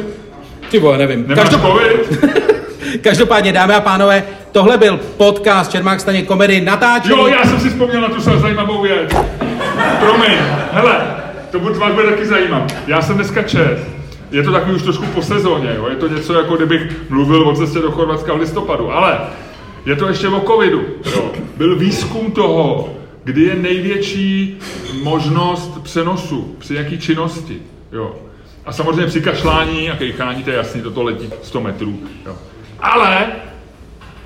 [0.71, 1.27] Ty vole, nevím.
[1.27, 1.61] Nemáš Každop...
[1.61, 2.25] covid.
[3.01, 7.15] Každopádně, dámy a pánové, tohle byl podcast Čermák staně komedy natáčený.
[7.17, 9.15] Jo, já jsem si vzpomněl na tu zajímavou věc.
[9.99, 10.31] Promiň,
[10.71, 11.05] hele,
[11.51, 12.75] to bude vás bude taky zajímat.
[12.87, 13.87] Já jsem dneska čet,
[14.31, 15.87] je to takový už trošku po sezóně, jo?
[15.89, 19.19] je to něco jako kdybych mluvil o cestě do Chorvatska v listopadu, ale
[19.85, 20.85] je to ještě o covidu.
[21.15, 21.31] Jo?
[21.57, 24.57] Byl výzkum toho, kdy je největší
[25.03, 27.61] možnost přenosu, při jaký činnosti.
[27.91, 28.15] Jo?
[28.65, 31.99] A samozřejmě při kašlání a kejchání, to je jasný, toto letí 100 metrů.
[32.25, 32.35] Jo?
[32.79, 33.31] Ale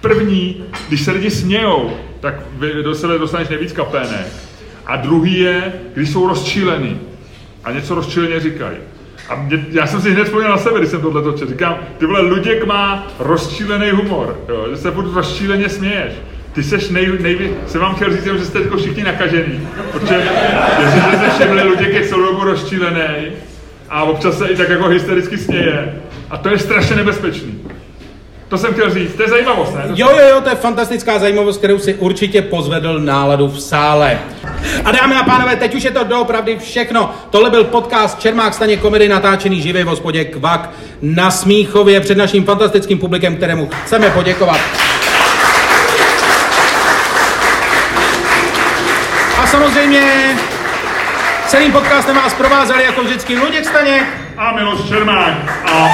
[0.06, 2.36] První, když se lidi smějou, tak
[2.84, 4.28] do sebe dostaneš nejvíc kapének.
[4.86, 7.00] A druhý je, když jsou rozčílený
[7.64, 8.78] a něco rozčileně říkají.
[9.30, 11.48] A mě, já jsem si hned vzpomněl na sebe, když jsem tohle točil.
[11.48, 16.14] Říkám, ty vole, Luděk má rozčílený humor, jo, že se budu rozčíleně směješ.
[16.54, 17.50] Ty seš nej, nejvě...
[17.68, 19.68] jsem vám chtěl říct, že jste jako všichni nakažený.
[19.92, 20.16] Protože
[20.80, 23.32] jestli jste se všimli, Luděk je celou dobu rozčílený
[23.90, 25.96] a občas se i tak jako hystericky směje.
[26.30, 27.60] A to je strašně nebezpečný.
[28.50, 29.84] To jsem chtěl říct, to je zajímavost, ne?
[29.96, 34.20] Jo, jo, jo, to je fantastická zajímavost, kterou si určitě pozvedl náladu v sále.
[34.86, 37.12] A dámy a pánové, teď už je to doopravdy všechno.
[37.30, 40.70] Tohle byl podcast Čermák staně komedy natáčený živě v hospodě Kvak
[41.02, 44.60] na Smíchově před naším fantastickým publikem, kterému chceme poděkovat.
[49.42, 50.36] A samozřejmě
[51.48, 54.04] celým podcastem vás provázeli jako vždycky Luděk Staněk.
[54.38, 55.64] A Miloš Čermák.
[55.72, 55.90] A